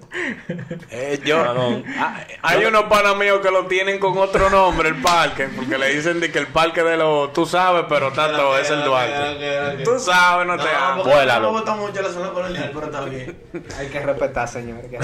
[0.91, 1.83] Eh, yo, Ah, no.
[1.97, 5.93] Ah, hay unos panas míos que lo tienen con otro nombre, el parque, porque le
[5.95, 9.83] dicen de que el parque de los, tú sabes, pero todo, es el Duarte.
[9.83, 10.97] Tú sabes, no No, te amo.
[11.03, 11.41] porque Vuélalo.
[11.47, 13.37] no me gusta mucho la zona colonial, pero está bien.
[13.77, 14.81] hay que respetar, señor.
[14.81, 14.99] que-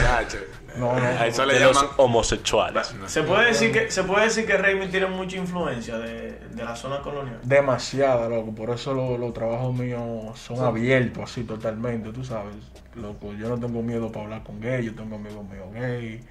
[0.77, 1.05] No, no.
[1.05, 1.91] A eso le los llaman.
[1.97, 2.93] homosexuales.
[3.07, 6.75] Se puede decir que se puede decir que Raymond tiene mucha influencia de, de la
[6.75, 7.39] zona colonial.
[7.43, 8.53] Demasiada, loco.
[8.53, 9.94] Por eso lo- los trabajos míos
[10.35, 12.55] son abiertos así totalmente, tú sabes.
[12.95, 16.23] Loco, yo no tengo miedo para hablar con gay, yo tengo amigos míos gay,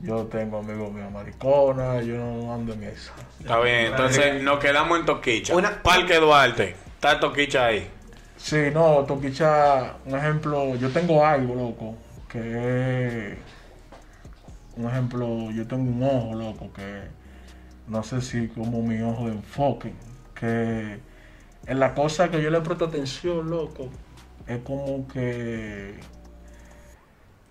[0.00, 3.12] yo tengo amigos míos mariconas, yo no ando en esa.
[3.40, 5.56] Está bien, entonces nos quedamos en Toquicha.
[5.56, 6.76] Una- Parque Duarte.
[6.94, 7.90] Está Toquicha ahí.
[8.36, 11.96] Sí, no, Toquicha, un ejemplo, yo tengo algo, loco,
[12.28, 13.38] que es,
[14.76, 17.02] un ejemplo, yo tengo un ojo, loco, que
[17.88, 19.92] no sé si como mi ojo de enfoque,
[20.38, 21.00] que
[21.68, 23.88] en la cosa que yo le presto atención, loco,
[24.46, 25.94] es como que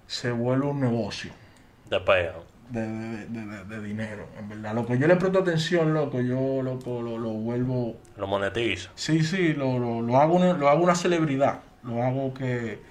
[0.07, 1.31] se vuelve un negocio
[1.89, 1.99] De
[2.69, 4.73] de, de- de- de- de dinero, en verdad.
[4.75, 8.89] Lo que yo le presto atención, loco, yo, loco, lo, lo vuelvo Lo monetiza.
[8.95, 11.59] Sí, sí, lo, lo, lo hago una, lo hago una celebridad.
[11.83, 12.81] Lo hago que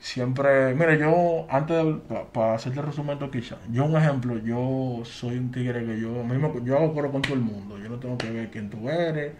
[0.00, 0.74] siempre...
[0.74, 1.94] Mira, yo, antes de...
[2.32, 6.24] Para hacerte el resumen Toquicha, yo un ejemplo, yo soy un tigre que yo...
[6.24, 7.78] me- yo hago coro con todo el mundo.
[7.78, 9.34] Yo no tengo que ver quién tú eres.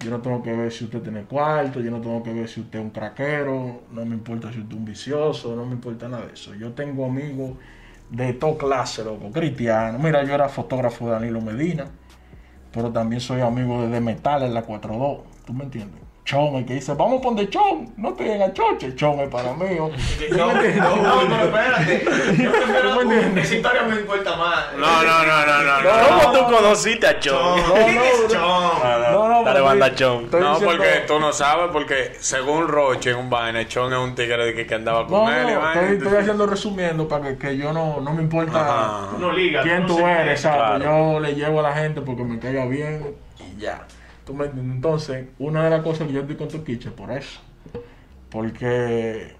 [0.00, 1.80] Yo no tengo que ver si usted tiene cuarto.
[1.80, 3.82] Yo no tengo que ver si usted es un craquero.
[3.90, 5.56] No me importa si usted es un vicioso.
[5.56, 6.54] No me importa nada de eso.
[6.54, 7.56] Yo tengo amigos
[8.10, 9.30] de toda clase, loco.
[9.32, 9.98] Cristiano.
[9.98, 11.90] Mira, yo era fotógrafo de Danilo Medina
[12.72, 15.22] pero también soy amigo de, de Metal en la 4-2.
[15.44, 16.07] ¿Tú me entiendes?
[16.28, 18.94] Chon, el que dice, vamos a poner Chon, no te a choche.
[18.94, 19.64] Chon es para mí.
[20.30, 22.04] No, no, pero espérate.
[22.36, 23.00] Yo prefiero.
[23.40, 24.74] Esa historia me importa más.
[24.76, 25.80] No, no, no, no, no.
[25.80, 26.20] no.
[26.20, 27.32] ¿Cómo tú conociste a Chon?
[27.34, 27.68] Chon.
[27.68, 28.28] No, ¿Quién no, es no.
[28.28, 29.12] Chon?
[29.12, 30.28] No, no, Dale banda, Chon.
[30.30, 34.52] No, porque tú no sabes, porque según Roche en un vaina, Chon es un tigre
[34.52, 35.54] de que, andaba con No, él.
[35.54, 40.06] no, estoy, haciendo resumiendo para que, yo no, no me importa no quién no tú
[40.06, 40.42] eres.
[40.42, 40.84] ¿sabes?
[40.84, 43.86] Yo le llevo a la gente porque me caiga bien y ya.
[44.28, 44.74] ¿Tú me entiendes?
[44.76, 47.40] Entonces, una de las cosas que yo estoy con Toquicha es por eso.
[48.28, 49.34] Porque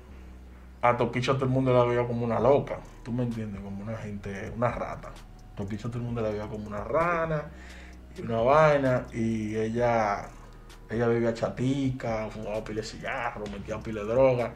[0.81, 2.79] a Toquicha todo el mundo la veía como una loca.
[3.05, 3.61] ¿Tú me entiendes?
[3.61, 5.11] Como una gente, una rata.
[5.55, 7.51] Toquicha todo el mundo la veía como una rana
[8.17, 9.05] y una vaina.
[9.13, 10.27] Y ella,
[10.89, 14.55] ella bebía chatica, fumaba pile de cigarros, metía pile de droga.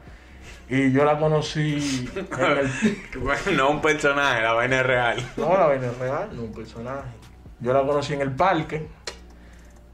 [0.67, 2.71] Y yo la conocí en el,
[3.21, 5.31] Bueno, no un personaje, la vaina es real.
[5.37, 7.09] no, la vaina es real, no un personaje.
[7.59, 8.87] Yo la conocí en el parque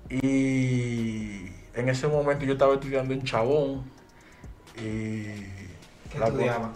[0.09, 3.83] y en ese momento yo estaba estudiando en Chabón
[4.75, 5.23] y...
[6.11, 6.73] ¿Qué la estudiaba?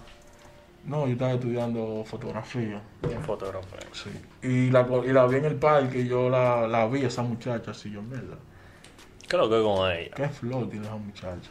[0.86, 2.82] No, yo estaba estudiando fotografía.
[3.26, 3.68] Fotógrafo.
[3.94, 4.10] Sí.
[4.42, 7.72] Y la, y la vi en el parque y yo la, la vi, esa muchacha,
[7.72, 8.38] así yo, mierda.
[9.28, 10.12] ¿Qué es lo que con ella?
[10.16, 11.50] Qué flor tiene esa muchacha.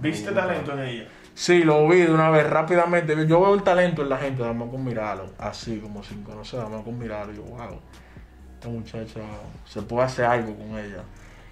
[0.00, 1.08] ¿Viste talento en ella?
[1.34, 3.14] Sí, lo vi de una vez rápidamente.
[3.26, 5.26] Yo veo el talento en la gente, más con mirarlo.
[5.38, 7.32] Así, como sin conocer, más con mirarlo.
[7.32, 7.80] Yo, wow,
[8.60, 9.20] esta muchacha,
[9.64, 11.02] se puede hacer algo con ella.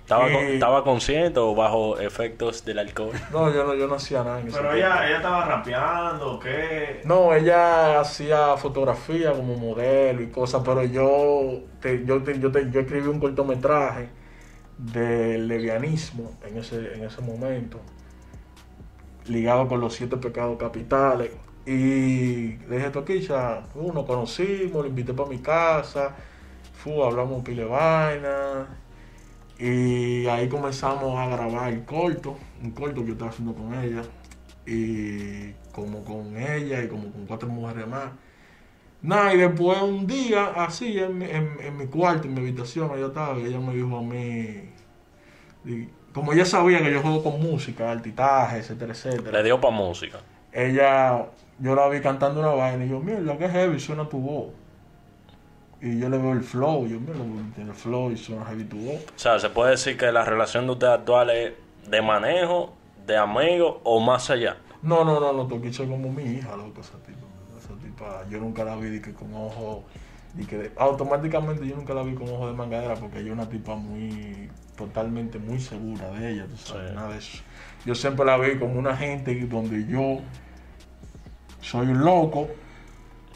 [0.02, 3.12] ¿Estaba, con- Y- ¿Estaba consciente o bajo efectos del alcohol?
[3.32, 6.38] No, yo no, yo no hacía nada en ese Pero ella, ella estaba rapeando, ¿o
[6.38, 7.00] ¿qué?
[7.04, 12.70] No, ella hacía fotografía como modelo y cosas, pero yo, te- yo, te- yo, te-
[12.70, 14.10] yo escribí un cortometraje
[14.76, 17.80] de levianismo en ese, en ese momento,
[19.26, 21.30] ligado con los siete pecados capitales.
[21.66, 26.14] Y le dije, Toquicha, uh, nos conocimos, lo invité para mi casa,
[26.94, 28.66] fu, hablamos pile vaina.
[29.58, 34.02] Y ahí comenzamos a grabar el corto, un corto que yo estaba haciendo con ella.
[34.66, 38.10] Y como con ella y como con cuatro mujeres más.
[39.02, 42.90] Nada, y después un día, así, en, mi- en, en mi cuarto, en mi habitación,
[42.96, 44.70] ella estaba, y ella me dijo a mí,
[45.64, 49.38] y como ella sabía que yo juego con música, altitaje, etcétera, etcétera.
[49.38, 50.18] Le dio pa' música.
[50.52, 51.26] ella,
[51.58, 54.48] yo la vi cantando una vaina y yo, mira, que heavy suena tu voz.
[55.80, 57.14] Y yo le veo el flow, y yo, mira,
[57.54, 58.96] tiene el flow y suena heavy tu voz.
[59.14, 61.52] O sea, se puede decir que la relación de ustedes actual es
[61.88, 62.74] de manejo,
[63.06, 64.56] de amigo o más allá.
[64.82, 67.26] No, no, no, no, Toquicha es como mi hija, loco, esa tipa.
[67.58, 69.84] Esa tipa, yo nunca la vi de que con ojo,
[70.34, 73.32] de que de- automáticamente yo nunca la vi con ojo de mangadera porque ella es
[73.34, 76.94] una tipa muy, totalmente muy segura de ella, tú sabes, Sí.
[76.96, 77.38] nada de eso.
[77.86, 80.18] Yo siempre la vi como una gente donde yo
[81.60, 82.48] soy un loco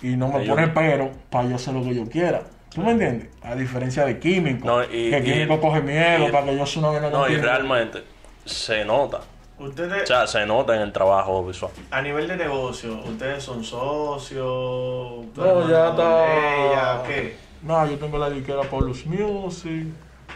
[0.03, 2.43] y no me pone pero para yo hacer lo que yo quiera.
[2.75, 3.29] ¿Tú me entiendes?
[3.43, 6.89] A diferencia de Químico, No, y- que y- Químico coge miedo para que yo sea
[6.91, 8.03] una No, y realmente
[8.45, 9.21] se nota.
[9.59, 11.71] Ustedes, O sea, se nota en el trabajo visual.
[11.91, 15.27] a nivel de negocio, ¿ustedes son socios?
[15.35, 16.71] ¿Tú No, ya está.
[16.73, 17.03] Ella?
[17.07, 17.37] ¿Qué?
[17.63, 19.87] No, yo tengo la disquera Paulus Music.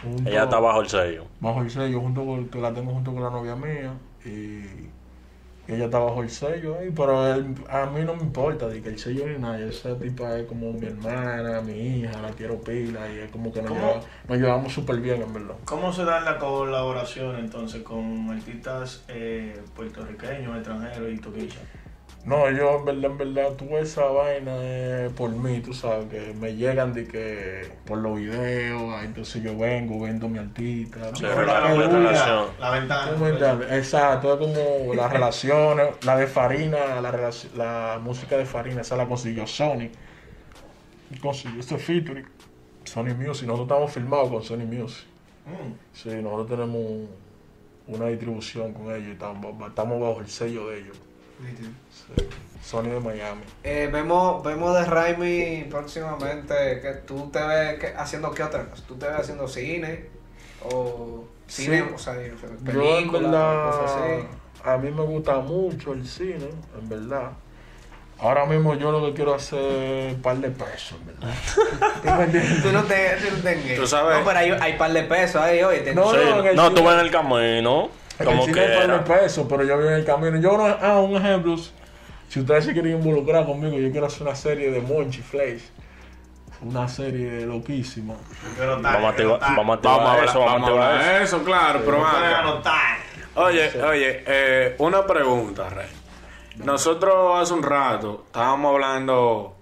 [0.01, 1.25] junto- Ella está bajo el sello.
[1.39, 3.93] bajo el sello, junto con, que la tengo junto con la novia mía.
[4.23, 4.87] Y
[5.67, 8.89] ella está bajo el sello ahí, pero él- a mí no me importa de que
[8.89, 9.59] el sello ni nada.
[9.59, 13.61] Esa tipa es como mi hermana, mi hija, la quiero pila y es como que
[13.61, 13.81] nos, ¿Cómo?
[13.81, 15.55] lleva- nos llevamos súper bien, en verdad.
[15.65, 21.55] ¿Cómo se da la colaboración entonces con artistas eh, puertorriqueños, extranjeros y toquilla?
[22.27, 26.33] No, yo en verdad, en verdad, tuve esa vaina eh, por mí, tú sabes, que
[26.33, 31.15] me llegan de que por los videos, ah, entonces yo vengo, vendo mi artista.
[31.15, 32.47] Sí, la relación.
[32.59, 33.77] La ventana.
[33.77, 39.05] Exacto, es como las relaciones, la de Farina, la, la música de Farina, esa la
[39.05, 39.89] consiguió Sony.
[41.09, 42.27] Y Consiguió este featuring,
[42.83, 43.47] Sony Music.
[43.47, 45.05] Nosotros estamos filmados con Sony Music.
[45.45, 45.71] Mm.
[45.93, 47.07] Sí, nosotros tenemos
[47.87, 51.06] una distribución con ellos y estamos, estamos bajo el sello de ellos.
[51.39, 52.27] Sí,
[52.63, 53.43] Sony de Miami.
[53.63, 58.83] Eh, vemos, vemos de Raimi próximamente que tú te ves que- haciendo qué otra cosa.
[58.87, 60.05] Tú te ves haciendo cine
[60.69, 61.93] o cine, Sí.
[61.93, 64.27] o sea, Yo en películas, verdad, cosas así.
[64.69, 67.31] a mí me gusta mucho el cine, en verdad.
[68.19, 71.33] Ahora mismo yo lo que quiero hacer es un par de pesos, en verdad.
[72.63, 75.39] ¿Tú no te, tú no te Tú sabes- No, pero hay, hay par de pesos
[75.41, 75.81] ahí, oye.
[75.81, 77.89] te- No, Sí, no, en el no, tú vas en el camino.
[78.17, 79.03] Como el que cine era.
[79.05, 80.39] pero yo voy en el camino.
[80.39, 81.55] Yo no, ah, un ejemplo.
[82.27, 85.61] Si ustedes se quieren involucrar conmigo, yo quiero hacer una serie de Monchi Flash.
[86.61, 88.15] Una serie loquísima.
[88.57, 89.55] Vamos a anotar.
[89.55, 91.43] vamos a activar eso, vamos a activar eso.
[91.43, 92.97] claro, pero anotar.
[93.35, 95.87] Oye, oye, eh, una pregunta, Rey.
[96.55, 99.55] Nosotros hace un rato estábamos hablando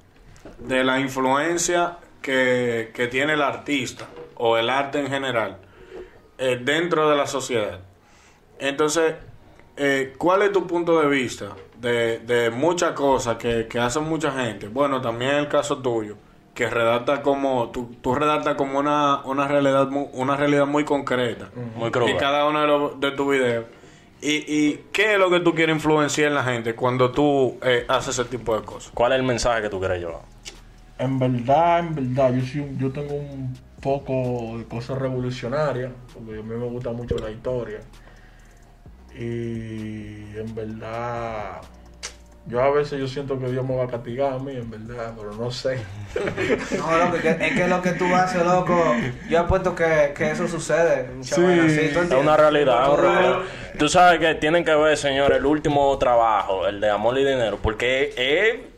[0.59, 5.57] de la influencia que, que tiene el artista o el arte en general
[6.37, 7.79] eh, dentro de la sociedad.
[8.59, 9.15] Entonces,
[9.77, 14.31] eh, ¿cuál es tu punto de vista de, de muchas cosas que, que hace mucha
[14.31, 14.67] gente?
[14.67, 16.15] Bueno, también el caso tuyo,
[16.53, 21.87] que redacta como, tú, tú redactas como una, una, realidad, una realidad muy concreta Muy
[21.87, 22.17] en cruda.
[22.17, 23.65] cada uno de, los- de tus videos.
[24.21, 27.85] ¿Y, ¿Y qué es lo que tú quieres influenciar en la gente cuando tú eh,
[27.87, 28.91] haces ese tipo de cosas?
[28.93, 30.21] ¿Cuál es el mensaje que tú quieres llevar?
[30.97, 36.39] En verdad, en verdad, yo, soy un- yo tengo un poco de cosas revolucionarias, porque
[36.39, 37.79] a mí me gusta mucho la historia.
[39.17, 41.61] Y en verdad,
[42.47, 45.13] yo a veces yo siento que Dios me va a castigar a mí, en verdad,
[45.17, 45.79] pero no sé.
[46.77, 48.77] No, loco, que- es que lo que tú haces, loco,
[49.29, 51.09] yo apuesto que, que eso sucede.
[51.15, 51.41] muchas Sí.
[51.43, 53.39] vainas así, ¿tú Es una realidad, es una realidad.
[53.79, 57.57] Tú sabes que tienen que ver, señor, el último trabajo, el de Amor y Dinero,
[57.61, 58.74] porque es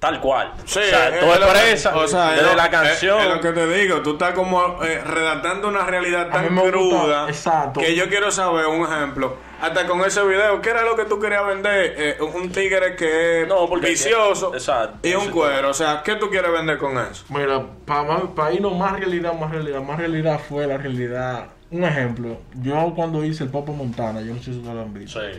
[0.00, 0.54] tal cual.
[0.64, 3.20] o sea, tú expresas o sea, desde la canción.
[3.20, 7.80] Es, lo que te digo, tú estás como eh, redactando una realidad tan cruda exacto.
[7.80, 11.20] que yo quiero saber, un ejemplo, hasta con ese video, ¿qué era lo que tú
[11.20, 11.94] querías vender?
[11.98, 15.06] Eh, un tigre que es No, vicioso exacto.
[15.06, 17.24] y un cuero, o sea, ¿qué tú quieres vender con eso?
[17.28, 21.48] Mira, para irnos más realidad, más realidad, más realidad fue la realidad.
[21.70, 24.94] Un ejemplo, yo cuando hice el Popo Montana, yo no sé si ustedes lo han
[24.94, 25.20] visto.
[25.20, 25.38] Sí.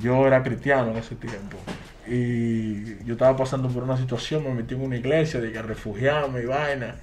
[0.00, 1.58] Yo era cristiano en ese tiempo.
[2.06, 6.42] Y yo estaba pasando por una situación, me metí en una iglesia de que refugiarme
[6.42, 6.96] y vaina,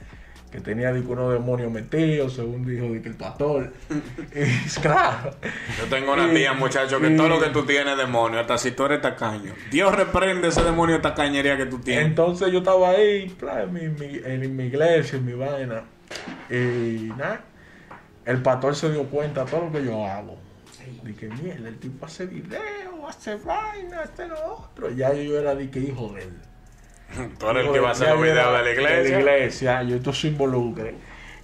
[0.52, 3.72] que tenía de que unos demonios metidos, según dijo de que el pastor.
[4.36, 5.32] y claro.
[5.80, 8.58] Yo tengo una tía, muchacho, que y- todo lo que tú tienes es demonio, hasta
[8.58, 9.54] si tú eres tacaño.
[9.72, 12.06] Dios reprende ese demonio de tacañería que tú tienes.
[12.08, 15.84] Entonces yo estaba ahí, en mi, mi- en mi iglesia, en mi vaina.
[16.50, 17.42] Y nada,
[18.26, 20.38] el pastor se dio cuenta de todo lo que yo hago.
[21.04, 24.90] Dije, mierda, el tipo hace video, hace vaina, hace lo otro.
[24.92, 26.34] Ya yo era de que hijo de él.
[27.38, 29.18] tú eres el que va a era videos de la iglesia.
[29.18, 30.96] De la iglesia, yo esto se involucre.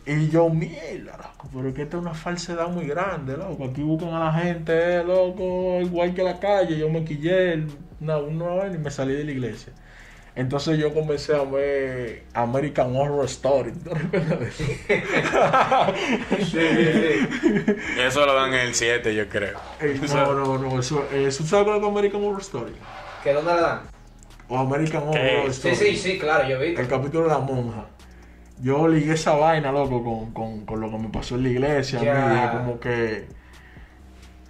[0.05, 3.65] Y yo, mierda, loco, pero es que esta es una falsedad muy grande, loco.
[3.65, 6.77] Aquí buscan a la gente, eh, loco, igual que la calle.
[6.77, 7.65] Yo me quillé
[7.99, 9.73] una vez y me salí de la iglesia.
[10.35, 13.71] Entonces yo comencé a ver American Horror Story.
[13.85, 14.63] ¿No recuerdas de eso?
[16.39, 17.75] Sí, sí, sí.
[18.01, 19.57] Eso lo dan en el 7, yo creo.
[19.79, 20.79] Eh, no, no, no.
[20.79, 22.73] Eso, ¿Eso sabes cuál es American Horror Story?
[23.23, 23.81] ¿Que dónde le dan?
[24.49, 25.37] O American ¿Qué?
[25.39, 25.75] Horror Sí, Story.
[25.75, 26.75] sí, sí, claro, yo vi.
[26.75, 27.85] El capítulo de la monja.
[28.61, 32.51] Yo ligué esa vaina, loco, con, con, con lo que me pasó en la iglesia.
[32.51, 33.25] Como que.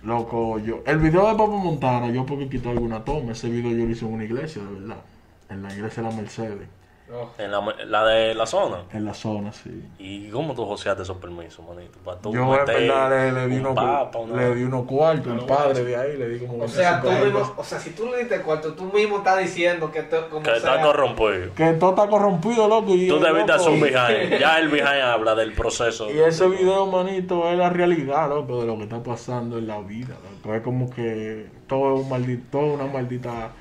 [0.04, 0.84] Loco, yo.
[0.86, 3.32] El video de Papa Montana, yo porque quité alguna toma.
[3.32, 4.98] Ese video yo lo hice en una iglesia, de verdad.
[5.50, 6.68] En la iglesia de la Mercedes.
[7.14, 7.30] Oh.
[7.38, 8.78] En la, la de la zona.
[8.92, 9.70] En la zona, sí.
[10.00, 12.00] ¿Y cómo tú joseaste esos permisos, manito?
[12.04, 14.86] Para tú Yo en verdad le, le di un unos, papa, una- le di unos
[14.88, 17.80] cuartos, el padre de ahí, le di como O sea, tú 25 mismo, o sea,
[17.80, 21.54] si tú le diste cuarto, tú mismo estás diciendo que tú, como Que está corrompido.
[21.54, 22.96] Que todo está corrompido, loco.
[22.96, 24.40] Y, Tú debiste hacer un behind.
[24.40, 26.10] Ya el behind habla del proceso.
[26.12, 29.80] Y ese video, manito, es la realidad, loco, de lo que está pasando en la
[29.80, 30.56] vida, loco.
[30.56, 33.52] Es como que todo es un maldito, todo una maldita,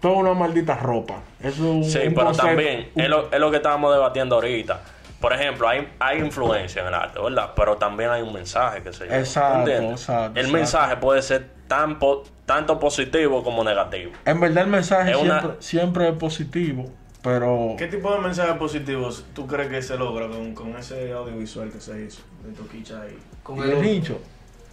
[0.00, 1.20] toda una maldita ropa.
[1.42, 4.34] Eso es Sí, un pero concepto- también un- es lo, es lo que estábamos debatiendo
[4.36, 4.80] ahorita.
[5.20, 7.50] Por ejemplo, hay, hay influencia en el arte, ¿verdad?
[7.54, 9.18] Pero también hay un mensaje que se lleva.
[9.18, 10.52] Exacto, exacto, El exacto.
[10.52, 14.12] mensaje puede ser tan po- tanto positivo como negativo.
[14.24, 16.86] En verdad el mensaje Es una- siempre, es positivo,
[17.22, 21.70] pero ¿Qué tipo de mensajes positivos tú crees que se logra con, con ese audiovisual
[21.70, 23.18] que se hizo de Toquicha ahí?
[23.42, 24.18] con ¿y el, el nicho.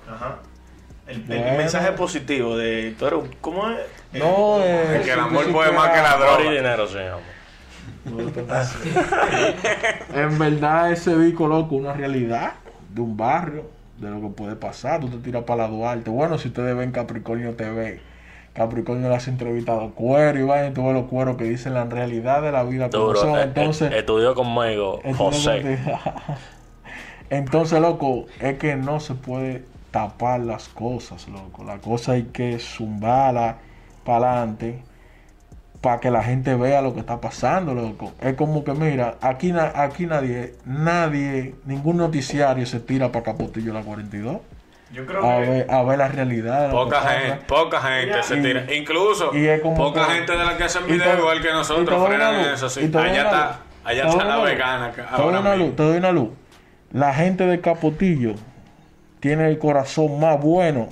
[0.10, 0.38] Ajá.
[1.08, 1.58] El, el Bueno.
[1.58, 2.94] mensaje positivo de.
[3.00, 3.78] ¿tú eres un- ¿Cómo es?
[4.14, 6.52] No, eh, Que el amor puede más que la Amor y droga.
[6.58, 7.22] dinero se llama.
[10.14, 12.54] En verdad ese disco, loco, una realidad
[12.94, 15.00] de un barrio, de lo que puede pasar.
[15.02, 16.10] Tú te tiras para la Duarte.
[16.10, 18.00] Bueno, si ustedes ven Capricornio TV,
[18.54, 22.42] Capricornio le hace entrevistado cuero y vaina y todos los cueros que dicen la realidad
[22.42, 23.20] de la vida como Duro.
[23.22, 23.40] son.
[23.40, 25.78] Eh, Entonces, eh, estudió conmigo José.
[27.30, 31.64] entonces, loco, es que no se puede tapar las cosas, loco.
[31.64, 33.58] La cosa hay que zumbarla
[34.04, 34.84] para adelante
[35.82, 38.12] para que la gente vea lo que está pasando, loco.
[38.20, 43.74] Es como que, mira, aquí, na- aquí nadie, nadie, ningún noticiario se tira para Capotillo
[43.74, 44.38] la 42
[44.92, 45.50] Yo creo a que.
[45.50, 46.72] ver, a ver la realidad.
[46.72, 48.66] Poca gente, poca gente se Y- tira.
[48.74, 51.42] Incluso, y es como poca que- gente de la que hacen y video todo- igual
[51.42, 52.70] que nosotros frenan en eso.
[52.70, 52.80] Sí.
[52.96, 54.46] Allá está, allá está la luz.
[54.46, 54.92] vegana.
[54.92, 55.66] que Te doy ahora una mismo.
[55.68, 56.30] luz, te doy una luz.
[56.92, 58.34] La gente de Capotillo
[59.28, 60.88] tiene el corazón más bueno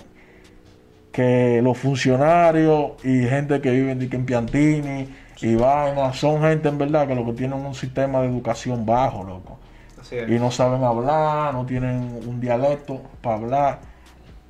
[1.14, 3.72] que los funcionarios y gente que
[4.10, 5.08] que en Piantini
[5.40, 6.12] y vaina.
[6.12, 9.58] Son gente en verdad que lo que tienen un sistema de educación bajo, loco.
[10.02, 10.30] Así es.
[10.30, 13.80] Y no saben hablar, no tienen un dialecto para hablar.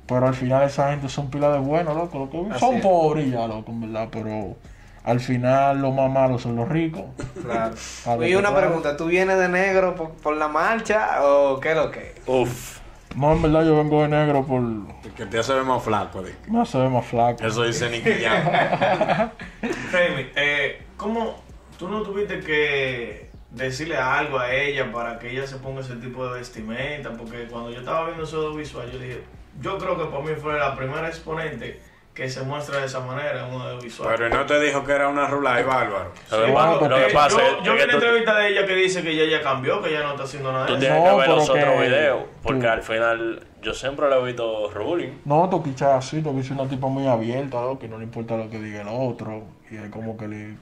[0.08, 2.48] Pero al final esa gente son pilas de buenos, loco.
[2.50, 2.82] Así son es.
[2.82, 4.08] pobres ya, loco, en verdad.
[4.10, 4.56] Pero
[5.04, 7.04] al final los más malos son los ricos.
[7.40, 7.76] Claro.
[8.26, 11.92] Y una pregunta, ¿tú vienes de negro por, por la marcha o qué es lo
[11.92, 12.16] que?
[12.26, 12.84] Uf.
[13.16, 14.60] No, en verdad yo vengo de negro por...
[14.60, 16.22] El que te hace ver más flaco.
[16.22, 16.32] di.
[16.48, 17.44] Me hace ver más flaco.
[17.46, 19.30] Eso dice Nicky Jam.
[19.92, 21.42] Remy, eh, ¿cómo
[21.78, 26.28] tú no tuviste que decirle algo a ella para que ella se ponga ese tipo
[26.28, 27.10] de vestimenta?
[27.16, 29.22] Porque cuando yo estaba viendo ese audiovisual, yo dije,
[29.62, 31.80] yo creo que para mí fue la primera exponente
[32.16, 34.14] que se muestra de esa manera en un audiovisual.
[34.16, 36.12] Pero no te dijo que era una rula y bárbaro.
[36.30, 38.74] Lo que Sí, pa- porque lo que pasa yo, vi una entrevista de ella que
[38.74, 40.80] dice que ella ya cambió, que ya no está haciendo nada de Tú eso.
[40.80, 42.22] tienes No, que ver los otros que- videos.
[42.42, 45.20] Porque tú- al final yo siempre lo he visto ruling.
[45.26, 48.48] No, Toquicha es así, Toquicha es una tipa muy abierta, que no le importa lo
[48.48, 49.42] que diga el otro.
[49.70, 50.54] Y es como que le...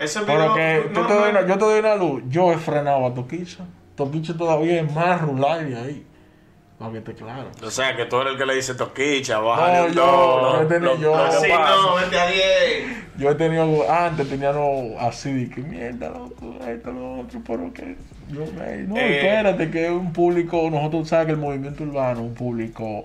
[0.00, 2.22] Ese Pero video, que no, yo, te doy una, yo te doy una luz.
[2.28, 3.64] Yo he frenado a Toquicha.
[3.94, 6.06] Toquicha todavía es más rular de ahí.
[6.84, 7.50] Para que esté claro.
[7.62, 10.66] O sea, que tú eres el que le dice toquicha, bájale No, yo, yo he
[10.66, 13.16] tenido, yo, Así no, vete a 10.
[13.18, 17.72] yo he tenido, antes tenía no, así de que mierda, loco, esto, lo otro, pero
[17.72, 17.96] que,
[18.28, 19.16] yo, ey, no, Eh.
[19.18, 23.02] espérate, que es un público, nosotros sabemos que el movimiento urbano es un público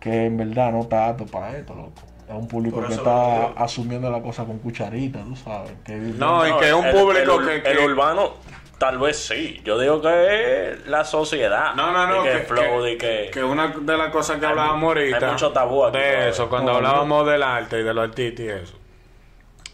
[0.00, 1.92] que en verdad no está apto para esto, loco.
[2.28, 5.70] Es un público que está asumiendo la cosa con cucharita, tú sabes.
[5.84, 8.30] Que No, y que es un el- público el, que- El que- urbano,
[8.78, 9.60] tal vez sí.
[9.64, 11.74] Yo digo que es la sociedad.
[11.74, 12.22] No, no, no.
[12.22, 13.30] De que, Que, flow, que- de que.
[13.32, 15.16] que una de las cosas que hablábamos ahorita.
[15.26, 18.44] hay mucho tabú aquí De eso, cuando No, hablábamos del arte y de los artistas
[18.44, 18.78] y eso.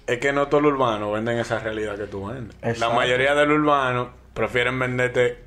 [0.06, 2.78] Es que no todo el urbano venden esa realidad que tú vendes.
[2.80, 5.38] La mayoría del urbano prefieren venderte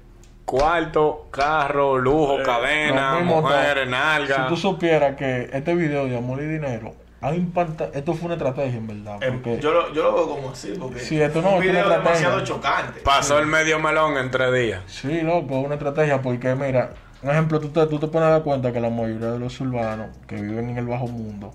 [0.45, 3.91] cuarto, carro, lujo, Eh, cadena, mujeres, todo.
[3.91, 4.37] nalgas.
[4.43, 6.93] Si tú supieras que este video de Amor y Dinero,
[7.25, 9.17] ha impactado, esto fue una estrategia en verdad.
[9.23, 11.61] Eh, Porque yo, lo, yo lo veo como así, porque Sí, esto no, es un
[11.61, 12.99] video es demasiado chocante.
[13.01, 14.81] Pasó el medio melón en tres días.
[14.87, 16.91] Sí, loco, es una estrategia porque, mira,
[17.23, 19.59] un ejemplo, tú te, tú te pones a dar cuenta que la mayoría de los
[19.59, 21.53] urbanos que viven en el bajo mundo,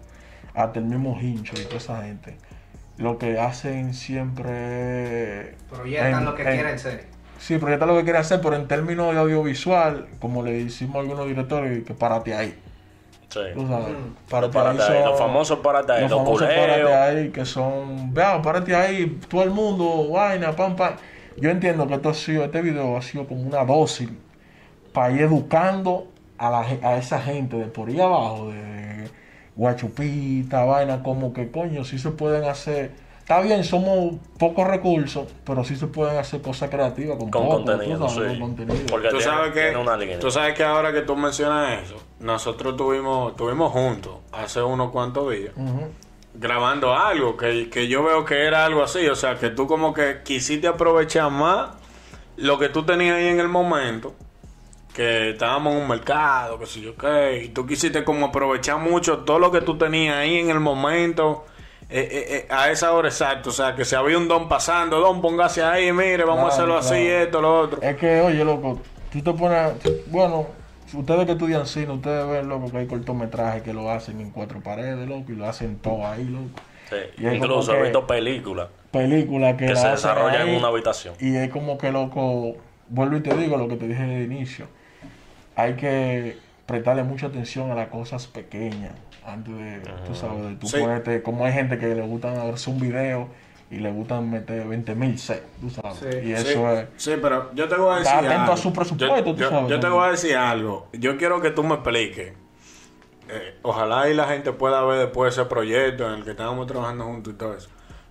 [0.55, 2.37] hasta el mismo hincho y toda esa gente,
[2.99, 5.55] lo que hacen siempre...
[5.71, 7.05] Proyectan en- lo que en- quieren ser.
[7.39, 10.99] Sí, proyecta lo que quiere hacer, pero en términos de audiovisual, como le decimos a
[11.01, 12.55] algunos directores, que párate ahí.
[13.31, 13.41] Sí.
[13.55, 13.97] Tú sabes, Los
[14.29, 18.75] párate párate ahí, los famosos párate ahí, los los famosos ahí, que son, vea, párate
[18.75, 20.95] ahí, todo el mundo, vaina, pam, pam.
[21.37, 24.09] Yo entiendo que esto ha sido, este video ha sido como una dosis
[24.93, 26.09] para ir educando
[26.39, 29.09] a, la, a esa gente de por ahí abajo, de
[29.55, 32.91] guachupita, vaina, como que coño, sí se pueden hacer.
[33.21, 37.65] Está bien, somos pocos recursos, pero sí se pueden hacer cosas creativas con, Con poco,
[37.65, 38.39] contenido, tú sabes, sí.
[38.41, 38.87] con contenido.
[38.91, 43.35] Porque Tú tiene, sabes que tú sabes que ahora que tú mencionas eso, nosotros tuvimos
[43.37, 45.53] tuvimos juntos hace unos cuantos días
[46.35, 49.93] grabando algo que, que yo veo que era algo así, o sea, que tú como
[49.93, 51.71] que quisiste aprovechar más
[52.37, 54.15] lo que tú tenías ahí en el momento,
[54.95, 59.19] que estábamos en un mercado, que sé yo qué, y tú quisiste como aprovechar mucho
[59.19, 61.45] todo lo que tú tenías ahí en el momento.
[61.91, 65.01] eh, eh, eh, a esa hora exacta, o sea, que si había un don pasando,
[65.01, 67.83] don, póngase ahí, mire, vamos a Claro, hacerlo así, esto, lo otro.
[67.83, 68.79] Es que, oye, loco,
[69.13, 69.73] tú te pones.
[70.07, 70.47] bueno,
[70.95, 74.61] ustedes que estudian cine, ustedes ven, loco, que hay cortometrajes que lo hacen en cuatro
[74.61, 76.61] paredes, loco, y lo hacen todo ahí, loco.
[76.89, 76.97] Sí.
[77.19, 81.15] y Incluso he visto películas Películas que, se desarrollan en una habitación.
[81.21, 82.57] Y es como que, loco,
[82.89, 84.67] vuelvo y te digo lo que te dije de inicio.
[85.55, 88.93] Hay que prestarle mucha atención a las cosas pequeñas
[89.25, 90.79] antes de, tú sabes, de tú Sí.
[90.79, 93.29] ponerte, como hay gente que le gustan hacer un video
[93.71, 95.99] y le gustan meter 20 mil sets, tú sabes.
[95.99, 96.07] Sí.
[96.19, 96.89] Y Sí, eso es...
[96.97, 98.53] sí, pero yo te voy a decir Está atento algo.
[98.53, 100.89] a su presupuesto, Yo, tú yo- sabes, yo te voy a decir algo.
[100.93, 102.33] Yo quiero que tú me expliques.
[103.29, 107.05] Eh, ojalá y la gente pueda ver después ese proyecto en el que estábamos trabajando
[107.05, 107.69] juntos y todo eso.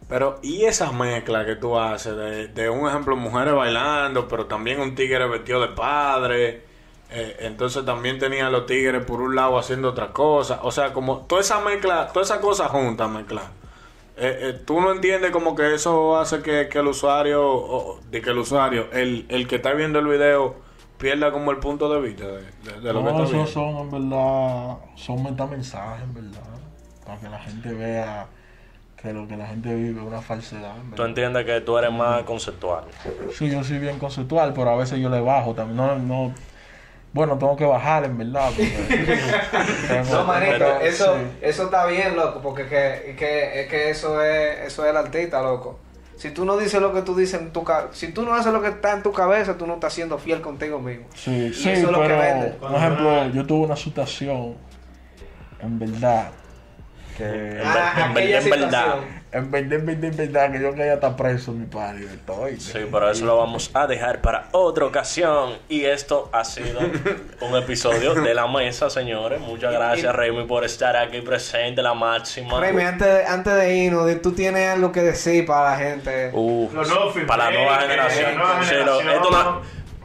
[0.08, 4.80] Pero, ¿y esa mezcla que tú haces de, de un ejemplo, mujeres bailando, pero también
[4.80, 6.64] un tigre vestido de padre?
[7.12, 10.60] eh, entonces también tenía los tigres por un lado haciendo otra cosa.
[10.64, 13.42] O sea, como toda esa mezcla, toda esa cosa junta mezcla.
[14.22, 18.22] Eh, eh, tú no entiendes como que eso hace que, que el usuario, o- de
[18.22, 20.56] que el usuario, el, el que está viendo el video,
[20.98, 23.52] pierda como el punto de vista de, de- de lo que está esos viendo.
[23.52, 26.42] son en verdad, son metamensajes en verdad,
[27.06, 28.28] para que la gente vea
[29.02, 30.76] que lo que la gente vive es una falsedad.
[30.76, 31.06] en Tú verdad.
[31.08, 32.84] entiendes que tú eres más conceptual.
[33.34, 35.78] Sí, yo soy bien conceptual, pero a veces yo le bajo también.
[35.78, 36.34] No, no,
[37.14, 38.50] bueno, tengo que bajar en verdad.
[38.56, 38.72] porque
[39.88, 41.26] tengo- No, manito, pero, eso, sí.
[41.42, 45.42] eso está bien, loco, porque que, que, es que eso es, eso es el artista,
[45.42, 45.80] loco.
[46.18, 48.52] Si tú no dices lo que tú dices en tu cabeza, si tú no haces
[48.52, 51.06] lo que está en tu cabeza, tú no estás siendo fiel contigo mismo.
[51.16, 52.48] Sí, Y sí, eso es lo que vende.
[52.60, 54.56] por ejemplo, yo tuve una situación,
[55.62, 56.32] en verdad,
[57.18, 57.62] que...
[57.64, 58.96] Ah, en verdad.
[59.32, 62.08] En verdad, en verdad, en verdad, que yo quería estar preso, mi padre.
[62.28, 62.80] ¿oíste?
[62.80, 65.54] Sí, pero eso lo vamos a dejar para otra ocasión.
[65.70, 66.80] Y esto ha sido
[67.42, 69.40] un episodio de La Mesa, señores.
[69.40, 72.60] Muchas gracias, Remy, por estar aquí presente, la máxima.
[72.60, 76.32] Remy, antes, antes de irnos, tú tienes algo que decir para la gente.
[76.34, 78.32] Uf, Los nuevos para la nueva generación.
[78.32, 79.16] la nueva Sí, lo- generación.
[79.16, 79.62] esto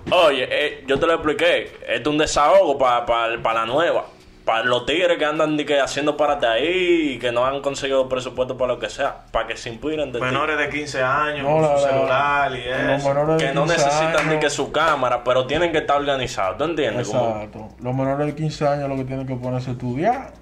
[0.06, 1.72] no- oye, eh, yo te lo expliqué.
[1.88, 4.04] Esto es un desahogo para la nueva.
[4.44, 8.58] Para los tigres que andan que, haciendo párate ahí y que no han conseguido presupuesto
[8.58, 9.24] para lo que sea.
[9.32, 10.24] Para que se inspiren de ti.
[10.24, 13.08] Menores de 15 años, No, con la- su la- celular y los eso.
[13.08, 15.96] menores de Que no 15 necesitan ni años- que su cámara, pero tienen que estar
[15.96, 16.58] organizados.
[16.58, 17.08] ¿Tú entiendes?
[17.08, 17.68] Como- Exacto.
[17.80, 20.32] Los menores de 15 años lo que tienen que ponerse a estudiar,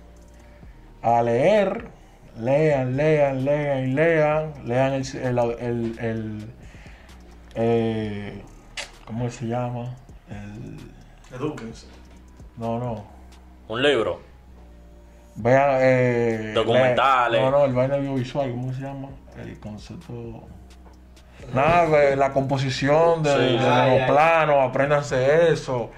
[1.01, 1.89] a leer,
[2.41, 6.55] lean, lean, lean y lean, lean el, el, el, el-
[7.55, 8.43] eh,
[9.07, 9.95] ¿cómo se llama?
[10.29, 10.79] El,
[11.37, 11.87] Edúquense.
[12.57, 13.13] no, no.
[13.73, 14.21] Un libro.
[15.37, 17.41] Vean, eh, Documentales.
[17.41, 19.09] no, no, el vaina audiovisual, ¿cómo se llama?
[19.41, 20.45] El concepto.
[21.55, 23.39] Nada, de la composición de, Sí.
[23.59, 25.91] de los planos, apréndanse eso.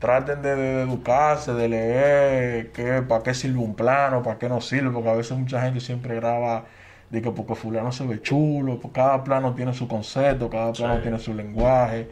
[0.00, 4.60] Traten de, de educarse, de leer qué, para qué sirve un plano, para qué no
[4.60, 6.64] sirve, porque a veces mucha gente siempre graba
[7.08, 10.96] de que porque fulano se ve chulo, porque cada plano tiene su concepto, cada plano
[10.96, 11.02] Sí.
[11.02, 12.10] tiene su lenguaje,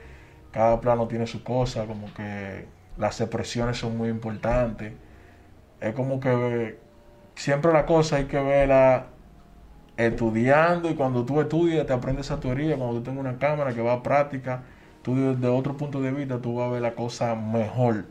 [0.52, 2.66] cada plano tiene su cosa, como que
[2.98, 4.92] las expresiones son muy importantes.
[5.80, 6.78] Es como que
[7.34, 9.06] siempre la cosa hay que verla
[9.96, 13.82] estudiando y cuando tú estudias te aprendes esa teoría, cuando tú tengas una cámara que
[13.82, 14.62] va a práctica,
[15.02, 18.04] tú desde otro punto de vista tú vas a ver la cosa mejor.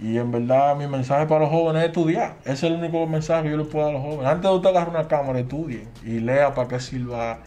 [0.00, 2.36] Y en verdad mi mensaje para los jóvenes es estudiar.
[2.42, 4.26] Ese es el único mensaje que yo le puedo dar a los jóvenes.
[4.26, 7.40] Antes de usted agarrar una cámara, estudie y lea para qué sirva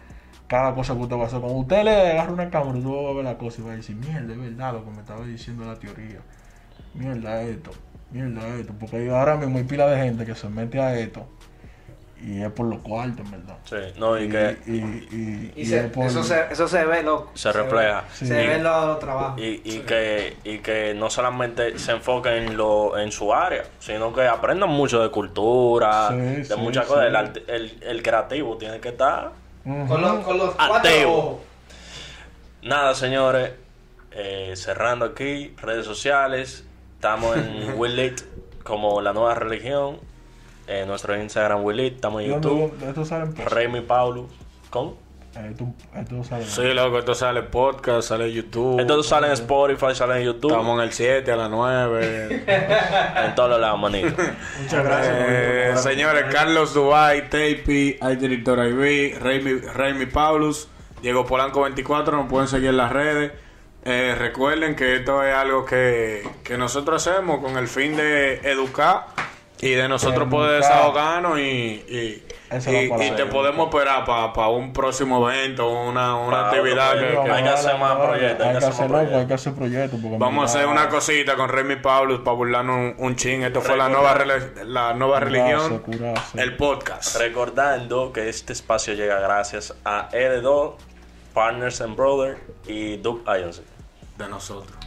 [0.48, 1.40] cada cosa que usted va a hacer.
[1.40, 3.76] Cuando usted le agarra una cámara, tú vas a ver la cosa y va a
[3.76, 6.20] decir, mierda, es verdad lo que me estaba diciendo la teoría.
[6.94, 7.72] Mierda esto,
[8.12, 8.74] mierda esto.
[8.80, 11.26] Porque ahora mismo hay pila de gente que se mete a esto
[12.22, 13.58] y es por lo cuartos, verdad.
[13.66, 16.86] Sí, no, y que y, y- Y y se- es por- eso, se, eso se
[16.86, 17.32] ve, loco.
[17.34, 18.06] se refleja.
[18.14, 18.32] Se, Sí.
[18.32, 19.42] ve en los, los trabajos.
[19.42, 24.14] Y, y que, y que no solamente se enfoque en, lo, en su área, sino
[24.14, 26.90] que aprendan mucho de cultura, Sí, de sí, muchas sí.
[26.92, 27.08] cosas.
[27.08, 29.32] El, arte- el, el creativo tiene que estar.
[29.66, 30.68] Con los, con los Ateo.
[30.70, 31.40] cuatro ojos.
[32.62, 33.52] Nada, señores,
[34.12, 36.66] eh, cerrando aquí, redes sociales.
[37.04, 38.22] Estamos en Willit
[38.64, 39.98] como la nueva religión.
[40.68, 42.88] En nuestro Instagram Willit, estamos en ¿Y dónde- YouTube.
[42.88, 43.50] Esto sale en post.
[43.50, 44.30] Remy Paulo.
[44.70, 44.96] ¿Con?
[45.36, 48.80] Eh, Esto, esto sale Sí, loco, esto sale en podcast, sale en YouTube.
[48.80, 50.52] Entonces sale en Spotify, sale en YouTube.
[50.52, 52.44] Estamos en el 7, a las 9.
[53.26, 54.08] En todos lados, manito.
[54.62, 55.18] Muchas gracias.
[55.18, 60.70] por- Eh, señores, Carlos Dubai, Tapey, hay director IB, Raimi, Raimi Paulus,
[61.02, 63.34] Diego Polanco 24, nos pueden seguir en las redes.
[63.86, 69.08] Eh, recuerden que esto es algo que, que nosotros hacemos con el fin de educar
[69.60, 71.44] y de nosotros poder desahogarnos y,
[71.88, 72.24] y,
[73.16, 77.24] te podemos esperar para un próximo evento, una, una Pa' actividad que- proyecto.
[77.24, 80.00] que, Hay que hacer más proyectos, hay que hacer hay que proyectos.
[80.20, 83.44] Vamos a hacer una cosita con Remy Paulus para burlarnos un, un chin.
[83.44, 86.42] Esto fue la nueva, rele- la nueva curarse, religión, curarse.
[86.42, 87.18] el podcast.
[87.18, 90.74] Recordando que este espacio llega gracias a L2,
[91.34, 93.62] Partners and Brother y Duke Agency
[94.18, 94.78] de nosotros.